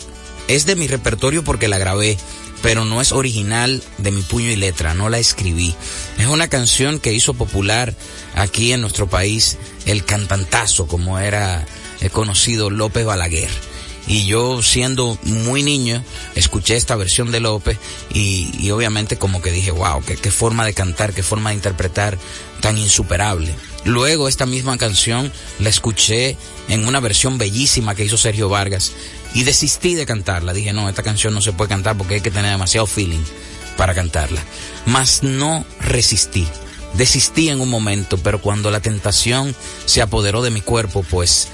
es 0.49 0.67
de 0.67 0.77
mi 0.77 0.87
repertorio 0.87 1.45
porque 1.45 1.69
la 1.69 1.79
grabé, 1.79 2.17
pero 2.63 2.85
no 2.85 3.01
es 3.01 3.13
original 3.13 3.83
de 3.99 4.11
mi 4.11 4.23
puño 4.23 4.51
y 4.51 4.57
letra, 4.57 4.95
no 4.95 5.09
la 5.09 5.19
escribí. 5.19 5.75
Es 6.19 6.27
una 6.27 6.49
canción 6.49 6.99
que 6.99 7.13
hizo 7.13 7.35
popular 7.35 7.95
aquí 8.35 8.73
en 8.73 8.81
nuestro 8.81 9.09
país 9.09 9.59
el 9.85 10.05
cantantazo, 10.05 10.87
como 10.87 11.19
era 11.19 11.67
eh, 12.01 12.11
conocido 12.11 12.71
López 12.71 13.05
Balaguer. 13.05 13.51
Y 14.09 14.27
yo 14.27 14.63
siendo 14.63 15.19
muy 15.25 15.65
niño, 15.65 16.05
escuché 16.37 16.77
esta 16.77 16.95
versión 16.95 17.33
de 17.33 17.41
López 17.41 17.77
y, 18.15 18.71
obviamente 18.71 19.17
como 19.17 19.43
que 19.43 19.51
dije, 19.51 19.73
wow, 19.73 20.01
qué 20.05 20.31
forma 20.31 20.65
de 20.65 20.75
cantar, 20.75 21.13
qué 21.13 21.25
forma 21.25 21.51
de 21.51 21.57
interpretar 21.57 22.17
tan 22.61 22.79
insuperable. 22.79 23.53
Luego 23.85 24.29
esta 24.29 24.47
misma 24.47 24.77
canción 24.79 25.33
la 25.59 25.69
escuché 25.69 26.37
en 26.69 26.87
una 26.87 27.01
versión 27.01 27.39
bellísima 27.39 27.95
que 27.95 28.05
hizo 28.05 28.17
Sergio 28.17 28.49
Vargas 28.49 28.93
y 29.37 29.45
desistí 29.45 29.95
de 29.95 30.07
cantarla. 30.07 30.55
Dije, 30.55 30.73
no, 30.73 30.89
esta 30.89 31.03
canción 31.03 31.35
no 31.35 31.43
se 31.43 31.53
puede 31.53 31.69
cantar 31.69 31.95
porque 31.99 32.15
hay 32.15 32.21
que 32.23 32.31
tener 32.31 32.51
demasiado 32.51 32.87
feeling 32.87 33.23
para 33.77 33.95
cantarla. 33.95 34.43
Mas 34.87 35.23
no 35.23 35.67
resistí. 35.79 36.49
Desistí 36.95 37.51
en 37.51 37.61
un 37.61 37.69
momento, 37.69 38.17
pero 38.17 38.41
cuando 38.41 38.71
la 38.71 38.81
tentación 38.81 39.55
se 39.85 40.01
apoderó 40.01 40.41
de 40.41 40.51
mi 40.51 40.63
cuerpo, 40.63 41.05
pues 41.11 41.49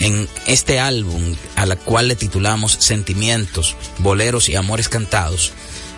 en 0.00 0.28
este 0.48 0.80
álbum 0.80 1.36
a 1.54 1.64
la 1.64 1.76
cual 1.76 2.08
le 2.08 2.16
titulamos 2.16 2.72
Sentimientos, 2.72 3.76
Boleros 3.98 4.48
y 4.48 4.56
Amores 4.56 4.88
Cantados, 4.88 5.52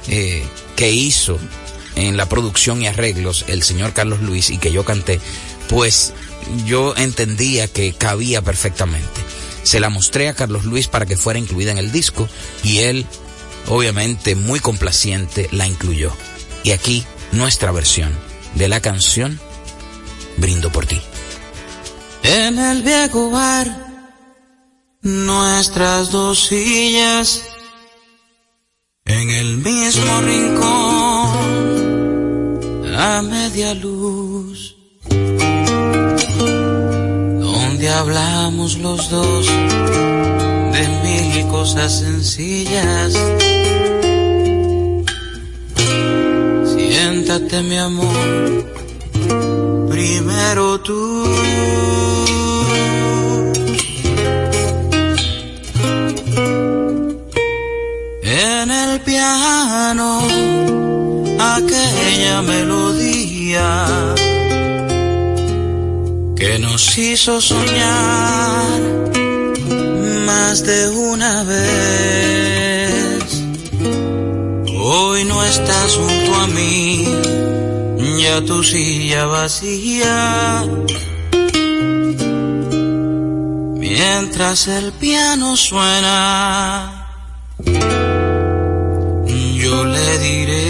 eh, 0.08 0.44
que 0.76 0.90
hizo 0.90 1.38
en 1.96 2.18
la 2.18 2.28
producción 2.28 2.82
y 2.82 2.86
arreglos 2.86 3.46
el 3.48 3.62
señor 3.62 3.94
Carlos 3.94 4.20
Luis 4.20 4.50
y 4.50 4.58
que 4.58 4.72
yo 4.72 4.84
canté, 4.84 5.20
pues 5.70 6.12
yo 6.66 6.94
entendía 6.98 7.66
que 7.66 7.94
cabía 7.94 8.42
perfectamente. 8.42 9.22
Se 9.62 9.80
la 9.80 9.90
mostré 9.90 10.28
a 10.28 10.34
Carlos 10.34 10.64
Luis 10.64 10.88
para 10.88 11.06
que 11.06 11.16
fuera 11.16 11.38
incluida 11.38 11.70
en 11.70 11.78
el 11.78 11.92
disco 11.92 12.28
y 12.62 12.78
él, 12.78 13.06
obviamente 13.68 14.34
muy 14.34 14.60
complaciente, 14.60 15.48
la 15.52 15.66
incluyó. 15.66 16.12
Y 16.64 16.72
aquí 16.72 17.04
nuestra 17.32 17.72
versión 17.72 18.12
de 18.54 18.68
la 18.68 18.80
canción 18.80 19.38
Brindo 20.36 20.70
por 20.72 20.86
ti. 20.86 21.00
En 22.22 22.58
el 22.58 22.82
viejo 22.82 23.30
bar, 23.30 23.66
nuestras 25.02 26.10
dos 26.10 26.46
sillas, 26.46 27.42
en 29.04 29.30
el 29.30 29.58
mismo 29.58 30.20
rincón, 30.22 31.34
a 32.96 33.22
media 33.22 33.74
luz 33.74 34.29
hablamos 38.10 38.76
los 38.78 39.08
dos 39.08 39.46
de 39.46 40.88
mil 41.04 41.46
cosas 41.46 42.00
sencillas. 42.00 43.12
Siéntate 46.64 47.62
mi 47.62 47.78
amor, 47.78 48.66
primero 49.88 50.80
tú. 50.80 51.24
En 58.22 58.70
el 58.70 59.00
piano, 59.02 60.20
aquella 61.38 62.42
melodía 62.42 64.09
que 66.40 66.58
nos 66.58 66.96
hizo 66.96 67.38
soñar 67.38 68.80
más 70.24 70.64
de 70.64 70.88
una 70.88 71.44
vez. 71.44 73.24
Hoy 74.74 75.24
no 75.26 75.44
estás 75.44 75.96
junto 75.96 76.34
a 76.34 76.46
mí, 76.46 77.04
ya 78.22 78.40
tu 78.46 78.64
silla 78.64 79.26
vacía. 79.26 80.64
Mientras 83.86 84.66
el 84.66 84.92
piano 84.92 85.56
suena, 85.58 87.06
yo 89.62 89.84
le 89.84 90.18
diré. 90.18 90.69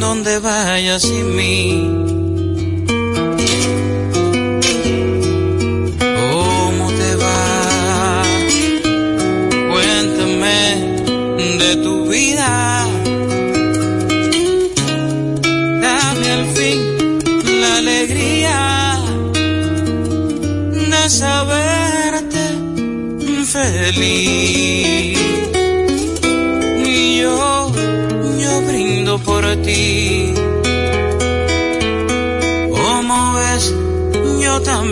Donde 0.00 0.38
vayas 0.38 1.02
sin 1.02 1.34
mí. 1.34 2.07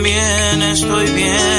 También 0.07 0.61
estoy 0.61 1.11
bien. 1.11 1.56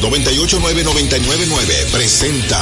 989-999 0.00 1.90
presenta 1.92 2.58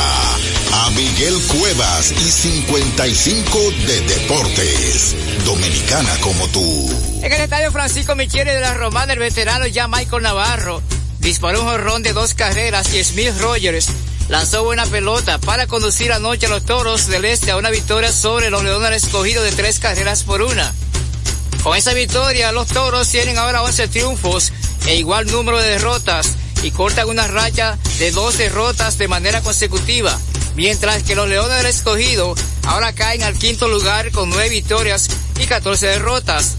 a 0.72 0.91
Miguel 0.91 1.34
Cuevas 1.47 2.11
y 2.11 2.30
55 2.30 3.59
de 3.86 4.01
Deportes. 4.01 5.14
Dominicana 5.45 6.11
como 6.20 6.49
tú. 6.49 6.91
En 7.22 7.32
el 7.32 7.41
estadio 7.41 7.70
Francisco 7.70 8.16
Michele 8.16 8.55
de 8.55 8.61
la 8.61 8.74
Romana, 8.74 9.12
el 9.12 9.20
veterano 9.20 9.68
ya 9.68 9.86
Michael 9.86 10.24
Navarro 10.24 10.82
disparó 11.20 11.61
un 11.61 11.68
jorrón 11.68 12.03
de 12.03 12.12
dos 12.12 12.34
carreras 12.34 12.93
y 12.93 13.05
Smith 13.05 13.39
Rogers 13.39 13.86
lanzó 14.28 14.64
buena 14.64 14.86
pelota 14.86 15.39
para 15.39 15.68
conducir 15.68 16.12
anoche 16.12 16.47
a 16.47 16.51
los 16.51 16.64
toros 16.64 17.07
del 17.07 17.24
este 17.24 17.53
a 17.53 17.57
una 17.57 17.70
victoria 17.70 18.11
sobre 18.11 18.51
los 18.51 18.64
leones 18.64 19.05
escogidos 19.05 19.45
de 19.45 19.53
tres 19.53 19.78
carreras 19.78 20.24
por 20.24 20.43
una. 20.43 20.74
Con 21.62 21.76
esa 21.76 21.95
victoria, 21.95 22.51
los 22.51 22.66
toros 22.66 23.09
tienen 23.09 23.39
ahora 23.39 23.62
11 23.62 23.86
triunfos 23.89 24.53
e 24.86 24.97
igual 24.97 25.26
número 25.26 25.59
de 25.59 25.70
derrotas 25.70 26.38
y 26.63 26.71
cortan 26.71 27.09
una 27.09 27.27
racha 27.27 27.79
de 27.99 28.11
dos 28.11 28.39
derrotas 28.39 28.99
de 28.99 29.09
manera 29.09 29.41
consecutiva, 29.43 30.19
mientras 30.57 31.03
que 31.03 31.15
los 31.15 31.29
leones 31.29 31.57
del 31.57 31.67
escogido 31.67 32.35
ahora 32.67 32.93
caen 32.93 33.23
al 33.23 33.39
quinto 33.39 33.69
lugar 33.69 34.11
con 34.11 34.31
nueve 34.31 34.49
victorias 34.49 35.09
y 35.41 35.47
14 35.47 35.87
derrotas. 35.87 36.57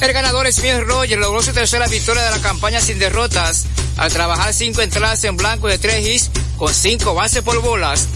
El 0.00 0.12
ganador 0.12 0.50
Smith 0.52 0.80
Rogers 0.80 1.20
logró 1.20 1.42
su 1.42 1.52
tercera 1.52 1.86
victoria 1.88 2.22
de 2.22 2.30
la 2.30 2.40
campaña 2.40 2.80
sin 2.80 2.98
derrotas 2.98 3.64
al 3.96 4.12
trabajar 4.12 4.54
cinco 4.54 4.80
entradas 4.80 5.24
en 5.24 5.36
blanco 5.36 5.66
de 5.66 5.78
tres 5.78 6.06
hits 6.06 6.30
con 6.56 6.72
cinco 6.72 7.14
bases 7.14 7.42
por 7.42 7.60
bolas. 7.60 8.06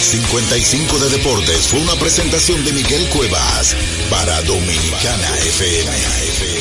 55 0.00 0.98
de 0.98 1.10
Deportes 1.10 1.66
fue 1.66 1.80
una 1.80 1.94
presentación 1.96 2.64
de 2.64 2.72
Miguel 2.72 3.08
Cuevas 3.08 3.76
para 4.10 4.40
Dominicana 4.42 5.38
FM. 5.38 6.57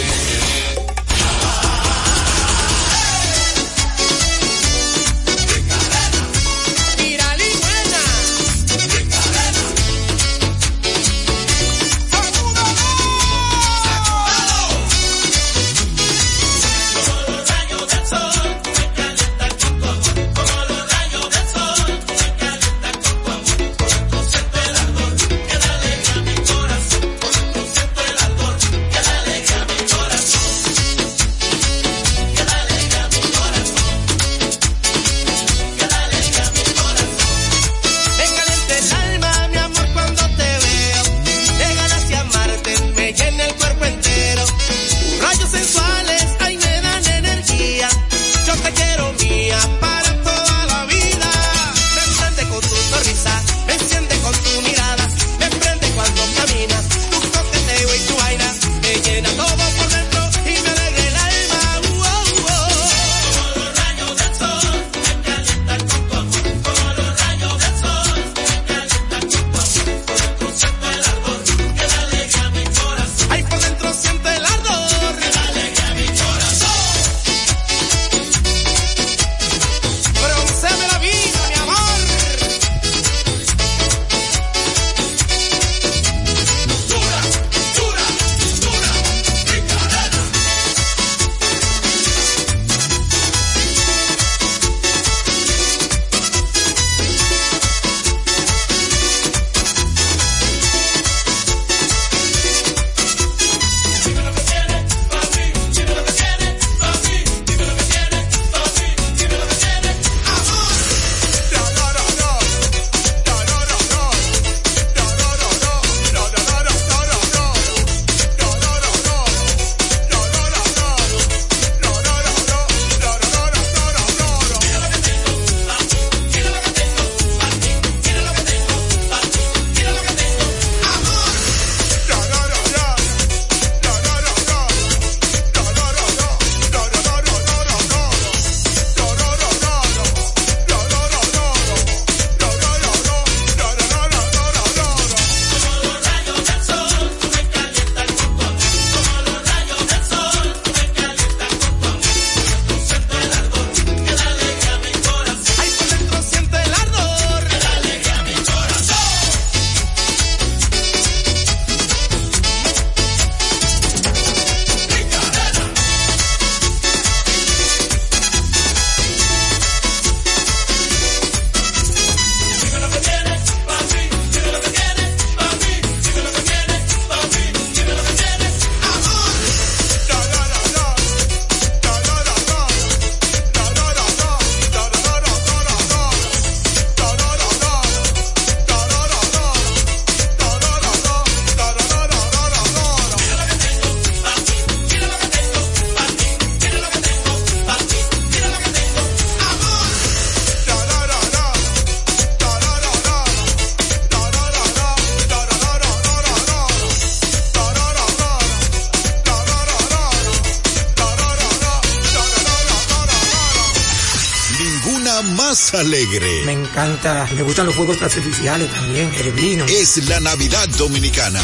Juegos 217.88 218.04
artificiales 218.04 218.70
también, 218.74 219.10
el 219.14 219.32
vino. 219.32 219.66
Es 219.66 220.10
la 220.10 220.20
Navidad 220.20 220.68
Dominicana. 220.78 221.42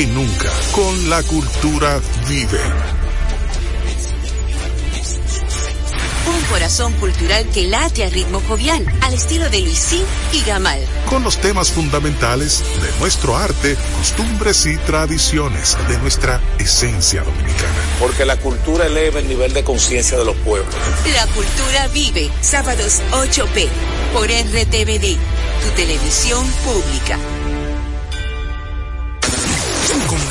Que 0.00 0.06
nunca. 0.06 0.50
Con 0.72 1.10
la 1.10 1.22
cultura 1.22 2.00
vive. 2.26 2.58
Un 6.26 6.42
corazón 6.48 6.92
cultural 6.94 7.46
que 7.52 7.64
late 7.64 8.04
a 8.04 8.08
ritmo 8.08 8.40
jovial, 8.48 8.86
al 9.02 9.12
estilo 9.12 9.50
de 9.50 9.60
Luisín 9.60 10.02
y 10.32 10.42
Gamal. 10.42 10.80
Con 11.08 11.22
los 11.22 11.38
temas 11.38 11.70
fundamentales 11.72 12.62
de 12.80 12.98
nuestro 12.98 13.36
arte, 13.36 13.76
costumbres 13.98 14.64
y 14.64 14.78
tradiciones, 14.78 15.76
de 15.88 15.98
nuestra 15.98 16.40
esencia 16.58 17.22
dominicana. 17.22 17.80
Porque 17.98 18.24
la 18.24 18.38
cultura 18.38 18.86
eleva 18.86 19.18
el 19.18 19.28
nivel 19.28 19.52
de 19.52 19.64
conciencia 19.64 20.16
de 20.16 20.24
los 20.24 20.36
pueblos. 20.36 20.74
La 21.14 21.26
cultura 21.26 21.88
vive, 21.88 22.30
sábados 22.40 23.02
8p, 23.10 23.68
por 24.14 24.26
RTVD, 24.28 25.18
tu 25.62 25.70
televisión 25.76 26.46
pública. 26.64 27.18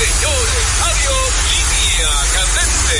Señores. 0.00 0.62
Adiós. 0.88 1.28
Línea 1.52 2.12
candente. 2.32 2.98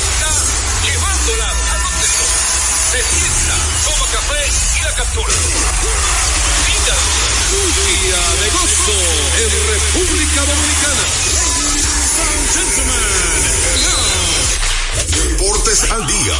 Está 0.00 0.32
llevándola 0.84 1.48
a 1.48 1.76
donde 1.84 2.08
no. 2.16 2.28
Se 2.90 3.00
sienta, 3.12 3.56
toma 3.84 4.06
café 4.16 4.42
y 4.76 4.80
la 4.84 4.92
captura. 4.94 5.34
Mira. 6.66 6.96
Día 7.50 8.22
de 8.40 8.48
gozo 8.56 8.98
en 9.42 9.50
República 9.68 10.40
Dominicana. 10.48 11.04
Deportes 15.14 15.90
al 15.90 16.06
día. 16.06 16.38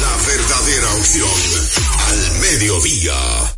La 0.00 0.16
verdadera 0.26 0.94
opción 0.94 1.38
al 2.08 2.32
mediodía. 2.40 3.53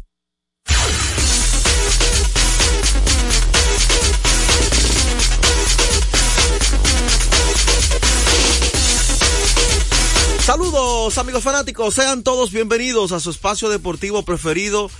Amigos 10.76 11.42
fanáticos, 11.42 11.94
sean 11.94 12.22
todos 12.22 12.52
bienvenidos 12.52 13.12
a 13.12 13.20
su 13.20 13.30
espacio 13.30 13.70
deportivo 13.70 14.22
preferido 14.24 14.90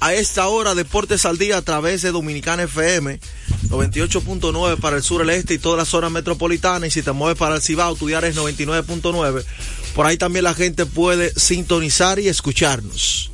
a 0.00 0.12
esta 0.12 0.46
hora 0.48 0.74
Deportes 0.74 1.24
al 1.24 1.38
Día 1.38 1.56
a 1.56 1.62
través 1.62 2.02
de 2.02 2.12
Dominicana 2.12 2.64
FM 2.64 3.18
98.9 3.70 4.78
para 4.78 4.98
el 4.98 5.02
sur, 5.02 5.22
el 5.22 5.30
este 5.30 5.54
y 5.54 5.58
toda 5.58 5.78
la 5.78 5.86
zona 5.86 6.10
metropolitana 6.10 6.86
y 6.86 6.90
si 6.90 7.02
te 7.02 7.12
mueves 7.12 7.38
para 7.38 7.54
el 7.54 7.62
Cibao, 7.62 7.96
tu 7.96 8.08
diario 8.08 8.28
es 8.28 8.36
99.9. 8.36 9.42
Por 9.94 10.04
ahí 10.04 10.18
también 10.18 10.44
la 10.44 10.52
gente 10.52 10.84
puede 10.84 11.32
sintonizar 11.34 12.18
y 12.18 12.28
escucharnos. 12.28 13.30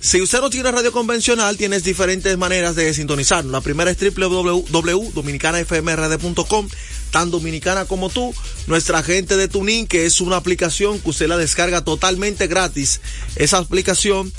Si 0.00 0.22
usted 0.22 0.40
no 0.40 0.48
tiene 0.48 0.70
radio 0.70 0.92
convencional, 0.92 1.58
tienes 1.58 1.84
diferentes 1.84 2.38
maneras 2.38 2.74
de 2.76 2.94
sintonizarnos. 2.94 3.52
La 3.52 3.60
primera 3.60 3.90
es 3.90 3.98
www.dominicanafmrd.com, 3.98 6.68
tan 7.10 7.30
dominicana 7.30 7.84
como 7.84 8.10
tú. 8.10 8.34
Nuestra 8.66 9.02
gente 9.02 9.36
de 9.36 9.48
Tuning, 9.48 9.86
que 9.86 10.06
es 10.06 10.20
una 10.20 10.36
aplicación 10.36 11.00
que 11.00 11.10
usted 11.10 11.28
la 11.28 11.36
descarga 11.36 11.84
totalmente 11.84 12.46
gratis. 12.46 13.00
Esa 13.36 13.58
aplicación. 13.58 14.32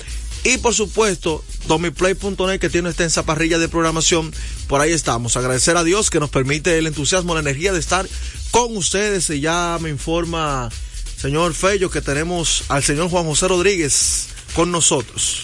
Y 0.43 0.57
por 0.57 0.74
supuesto, 0.74 1.43
domiplay.net 1.67 2.59
que 2.59 2.70
tiene 2.70 2.86
una 2.86 2.91
extensa 2.91 3.24
parrilla 3.24 3.59
de 3.59 3.67
programación. 3.67 4.34
Por 4.67 4.80
ahí 4.82 4.91
estamos. 4.91 5.36
Agradecer 5.36 5.76
a 5.76 5.84
Dios 5.84 6.09
que 6.09 6.20
nos 6.20 6.30
permite 6.30 6.78
el 6.78 6.88
entusiasmo, 6.88 7.34
la 7.34 7.41
energía 7.41 7.74
de 7.74 7.80
estar 7.80 8.07
con 8.51 8.76
ustedes. 8.78 9.30
Y 9.30 9.41
ya 9.41 9.78
me 9.82 9.89
informa, 9.89 10.70
señor 11.17 11.53
Fello, 11.53 11.89
que 11.89 12.01
tenemos 12.01 12.63
al 12.70 12.84
señor 12.84 13.09
Juan 13.09 13.26
José 13.26 13.49
Rodríguez 13.49 14.28
con 14.53 14.72
nosotros. 14.72 15.43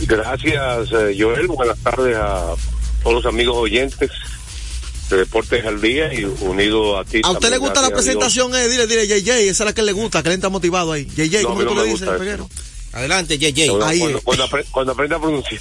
Gracias, 0.00 0.92
eh, 0.92 1.16
Joel. 1.18 1.46
Buenas 1.48 1.78
tardes 1.78 2.16
a 2.16 2.54
todos 3.02 3.24
los 3.24 3.26
amigos 3.26 3.56
oyentes. 3.56 4.10
De 5.10 5.16
Deportes 5.18 5.64
al 5.64 5.80
Día 5.80 6.12
y 6.12 6.24
unido 6.24 6.98
a 6.98 7.04
ti. 7.04 7.20
¿A 7.24 7.30
usted 7.32 7.50
le 7.50 7.58
gusta 7.58 7.80
la 7.82 7.90
presentación? 7.90 8.54
Eh? 8.54 8.68
Dile, 8.68 8.86
dile, 8.86 9.06
JJ, 9.06 9.30
esa 9.48 9.50
es 9.64 9.66
la 9.66 9.72
que 9.74 9.82
le 9.82 9.92
gusta, 9.92 10.22
que 10.22 10.30
le 10.30 10.34
está 10.34 10.48
motivado 10.48 10.92
ahí. 10.92 11.04
JJ, 11.06 11.42
No, 11.42 11.48
¿cómo 11.50 11.62
no 11.62 11.68
tú 11.70 11.74
le 11.76 11.84
dices. 11.84 12.08
Peguero? 12.08 12.48
Adelante, 12.92 13.38
JJ. 13.38 13.66
Cuando, 13.68 13.86
Ahí 13.86 13.98
cuando, 14.00 14.20
cuando 14.22 14.48
apre- 14.48 14.64
cuando 14.70 14.92
aprenda 14.92 15.16
a 15.16 15.20
pronunciar. 15.20 15.60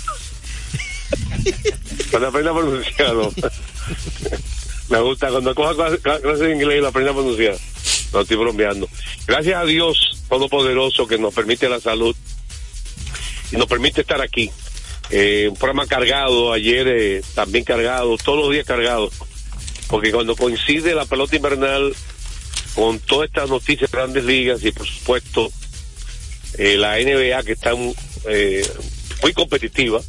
cuando 2.10 2.28
aprenda 2.30 2.52
a 2.52 2.54
pronunciar, 2.56 3.14
no. 3.14 3.32
Me 4.90 5.00
gusta 5.02 5.30
cuando 5.30 5.56
coja 5.56 5.74
clase- 5.74 6.00
clases 6.22 6.40
de 6.40 6.52
inglés 6.54 6.78
y 6.78 6.82
lo 6.82 6.88
aprenda 6.88 7.12
a 7.12 7.16
pronunciar. 7.16 7.56
No 8.14 8.22
estoy 8.22 8.38
bromeando. 8.38 8.88
Gracias 9.28 9.56
a 9.56 9.66
Dios 9.66 10.24
Todopoderoso 10.30 11.06
que 11.08 11.18
nos 11.18 11.34
permite 11.34 11.68
la 11.70 11.80
salud 11.80 12.16
y 13.52 13.58
nos 13.58 13.68
permite 13.68 14.02
estar 14.02 14.22
aquí. 14.22 14.50
Eh, 15.12 15.48
un 15.50 15.56
programa 15.56 15.86
cargado, 15.86 16.52
ayer 16.52 16.88
eh, 16.88 17.22
también 17.36 17.64
cargado, 17.64 18.18
todos 18.18 18.40
los 18.40 18.52
días 18.52 18.66
cargado. 18.66 19.12
Porque 19.96 20.12
cuando 20.12 20.36
coincide 20.36 20.94
la 20.94 21.06
pelota 21.06 21.38
invernal 21.38 21.96
con 22.74 23.00
todas 23.00 23.30
estas 23.30 23.50
noticias 23.50 23.90
de 23.90 23.98
grandes 23.98 24.26
ligas 24.26 24.62
y 24.66 24.74
por 24.74 24.86
supuesto 24.86 25.50
eh, 26.58 26.76
la 26.76 26.98
NBA 26.98 27.42
que 27.44 27.54
está 27.54 27.72
eh, 28.28 28.70
muy 29.22 29.32
competitiva, 29.32 30.02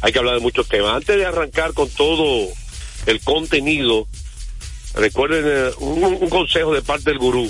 hay 0.00 0.12
que 0.12 0.18
hablar 0.18 0.34
de 0.34 0.40
muchos 0.40 0.66
temas. 0.66 0.96
Antes 0.96 1.18
de 1.18 1.24
arrancar 1.24 1.72
con 1.72 1.88
todo 1.88 2.48
el 3.06 3.20
contenido, 3.20 4.08
recuerden 4.94 5.44
eh, 5.46 5.70
un, 5.78 6.02
un 6.02 6.28
consejo 6.28 6.74
de 6.74 6.82
parte 6.82 7.10
del 7.10 7.20
gurú. 7.20 7.48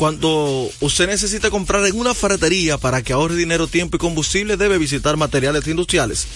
Cuando 0.00 0.66
usted 0.80 1.08
necesite 1.08 1.50
comprar 1.50 1.84
en 1.84 1.94
una 1.94 2.14
ferretería 2.14 2.78
para 2.78 3.02
que 3.02 3.12
ahorre 3.12 3.36
dinero, 3.36 3.66
tiempo 3.66 3.96
y 3.96 3.98
combustible, 3.98 4.56
debe 4.56 4.78
visitar 4.78 5.18
materiales 5.18 5.66
industriales. 5.66 6.26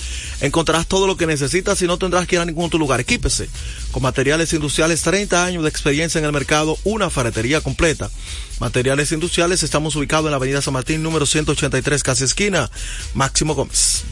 Encontrarás 0.43 0.87
todo 0.87 1.07
lo 1.07 1.17
que 1.17 1.27
necesitas 1.27 1.81
y 1.81 1.87
no 1.87 1.97
tendrás 1.97 2.27
que 2.27 2.37
ir 2.37 2.43
a 2.43 2.45
ningún 2.45 2.67
otro 2.67 2.79
lugar. 2.79 3.01
Equípese 3.01 3.49
con 3.91 4.03
materiales 4.03 4.53
industriales, 4.53 5.01
30 5.01 5.47
años 5.47 5.63
de 5.63 5.71
experiencia 5.71 6.19
en 6.19 6.27
el 6.27 6.33
mercado, 6.33 6.77
una 6.85 7.09
ferretería 7.09 7.63
completa. 7.63 8.11
Materiales 8.61 9.13
industriales, 9.13 9.63
estamos 9.63 9.97
ubicados 9.97 10.27
en 10.27 10.33
la 10.33 10.37
avenida 10.37 10.61
San 10.61 10.75
Martín, 10.75 11.03
número 11.03 11.25
183, 11.25 12.03
casi 12.03 12.25
esquina, 12.25 12.71
Máximo 13.15 13.55
Gómez. 13.55 14.05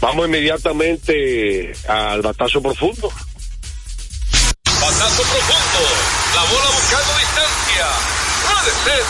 Vamos 0.00 0.28
inmediatamente 0.28 1.72
al 1.88 2.22
batazo 2.22 2.62
profundo. 2.62 3.10
Batazo 4.62 5.22
profundo. 5.22 5.80
La 6.32 6.42
bola 6.44 6.70
buscando 6.70 7.25
distancia. 7.76 7.86
Puede 8.46 8.72
ser. 8.84 9.04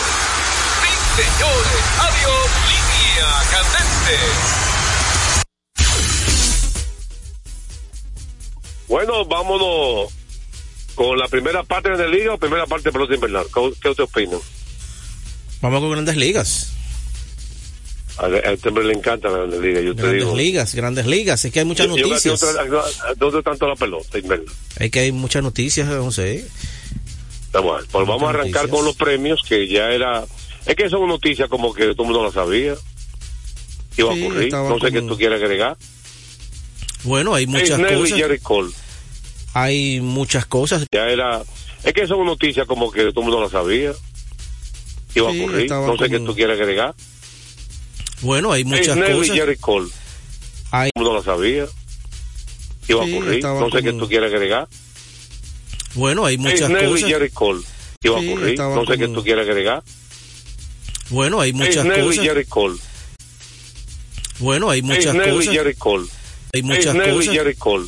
Sí, 0.81 0.91
señores. 1.15 1.81
Adiós. 1.99 2.49
Línea 2.67 3.29
candente. 3.51 4.17
Bueno, 8.87 9.25
vámonos 9.25 10.13
con 10.95 11.17
la 11.17 11.27
primera 11.27 11.63
parte 11.63 11.89
de 11.91 11.97
la 11.97 12.07
liga 12.07 12.33
o 12.33 12.37
primera 12.37 12.65
parte 12.65 12.85
de 12.89 12.93
pelota 12.93 13.15
invernal. 13.15 13.45
¿Qué 13.53 13.71
qué 13.81 13.89
usted 13.89 14.03
opina? 14.03 14.37
Vamos 15.61 15.81
con 15.81 15.91
grandes 15.91 16.15
ligas. 16.17 16.71
A, 18.17 18.27
este 18.51 18.69
hombre 18.69 18.83
le 18.85 18.93
encanta 18.93 19.29
la 19.29 19.37
Grandes 19.39 19.59
Ligas, 19.61 19.83
yo 19.83 19.95
te 19.95 20.01
Grandes 20.01 20.33
ligas, 20.33 20.73
grandes 20.73 21.05
ligas. 21.05 21.45
Es 21.45 21.51
que 21.53 21.59
hay 21.59 21.65
muchas 21.65 21.85
Yo- 21.87 21.97
yo 21.97 22.07
noticias. 22.07 22.39
que 22.39 22.47
otra- 22.47 23.13
¿Dónde 23.15 23.43
tanto 23.43 23.67
la 23.67 23.75
pelota 23.75 24.17
invernal? 24.17 24.51
Es 24.79 24.89
que 24.89 24.99
hay 25.01 25.11
muchas 25.11 25.43
noticias, 25.43 25.87
no 25.87 26.11
ver, 27.53 27.85
pues 27.91 28.07
vamos 28.07 28.23
a 28.23 28.29
arrancar 28.29 28.63
noticias. 28.63 28.67
con 28.69 28.85
los 28.85 28.95
premios 28.95 29.41
que 29.47 29.67
ya 29.67 29.89
era. 29.89 30.25
Es 30.65 30.75
que 30.75 30.89
son 30.89 31.07
noticias 31.07 31.49
como 31.49 31.73
que 31.73 31.83
todo 31.93 32.03
el 32.03 32.09
mundo 32.11 32.23
lo 32.23 32.31
sabía. 32.31 32.75
Iba 33.97 34.13
Sí, 34.13 34.21
a 34.23 34.25
ocurrir. 34.27 34.51
No 34.51 34.79
sé 34.79 34.91
qué 34.91 34.97
como- 34.99 35.11
tú 35.13 35.17
quieres 35.17 35.41
agregar. 35.41 35.77
Bueno, 37.03 37.33
hay 37.33 37.47
muchas 37.47 37.79
y 37.79 37.83
cosas. 37.83 38.17
Jerry 38.17 38.39
Cole. 38.39 38.71
Hay 39.53 40.01
muchas 40.01 40.45
cosas. 40.45 40.85
Ya 40.91 41.07
era. 41.07 41.41
Es 41.83 41.93
que 41.93 42.05
son 42.07 42.25
noticias 42.25 42.67
como 42.67 42.91
que 42.91 43.11
todo 43.11 43.21
el 43.21 43.27
mundo 43.29 43.39
lo 43.41 43.49
sabía. 43.49 43.93
Iba 45.15 45.31
Sí, 45.31 45.39
a 45.41 45.43
ocurrir. 45.45 45.69
No 45.71 45.97
sé 45.97 46.09
qué 46.09 46.17
como- 46.17 46.29
tú 46.29 46.35
quieres 46.35 46.59
agregar. 46.59 46.93
Bueno, 48.21 48.51
hay 48.51 48.65
muchas 48.65 48.95
Snell 48.95 49.15
y 49.15 49.19
cosas. 49.19 49.35
Jerry 49.35 49.57
Cole. 49.57 49.89
Hay- 50.71 50.89
Todo 50.93 51.03
el 51.05 51.09
mundo 51.11 51.13
lo 51.13 51.23
sabía. 51.23 51.65
Iba 52.87 53.03
Sí, 53.05 53.13
a 53.13 53.17
ocurrir. 53.17 53.43
No 53.43 53.69
sé 53.71 53.81
qué 53.83 53.89
como- 53.91 53.99
tú 54.03 54.07
quieres 54.09 54.33
agregar. 54.33 54.67
Bueno, 55.97 56.25
hay 56.25 56.37
muchas 56.37 56.69
cosas. 56.69 57.09
Jerry 57.09 57.29
Cole. 57.31 57.61
Iba 58.03 58.19
Sí, 58.19 58.29
a 58.29 58.31
ocurrir. 58.31 58.59
No 58.59 58.85
sé 58.85 58.97
qué 58.97 59.07
tú 59.07 59.23
quieres 59.23 59.49
agregar. 59.49 59.83
Bueno, 61.09 61.41
hay 61.41 61.53
muchas 61.53 61.85
cosas. 61.85 62.23
Jerry 62.23 62.45
Cole. 62.45 62.77
Bueno, 64.39 64.69
hay 64.69 64.81
muchas 64.83 65.15
cosas. 65.15 65.53
Jerry 65.53 65.73
Cole. 65.75 66.07
Hay 66.53 66.61
muchas 66.61 66.95
cosas. 66.95 67.33
Jerry 67.33 67.55
Cole. 67.55 67.87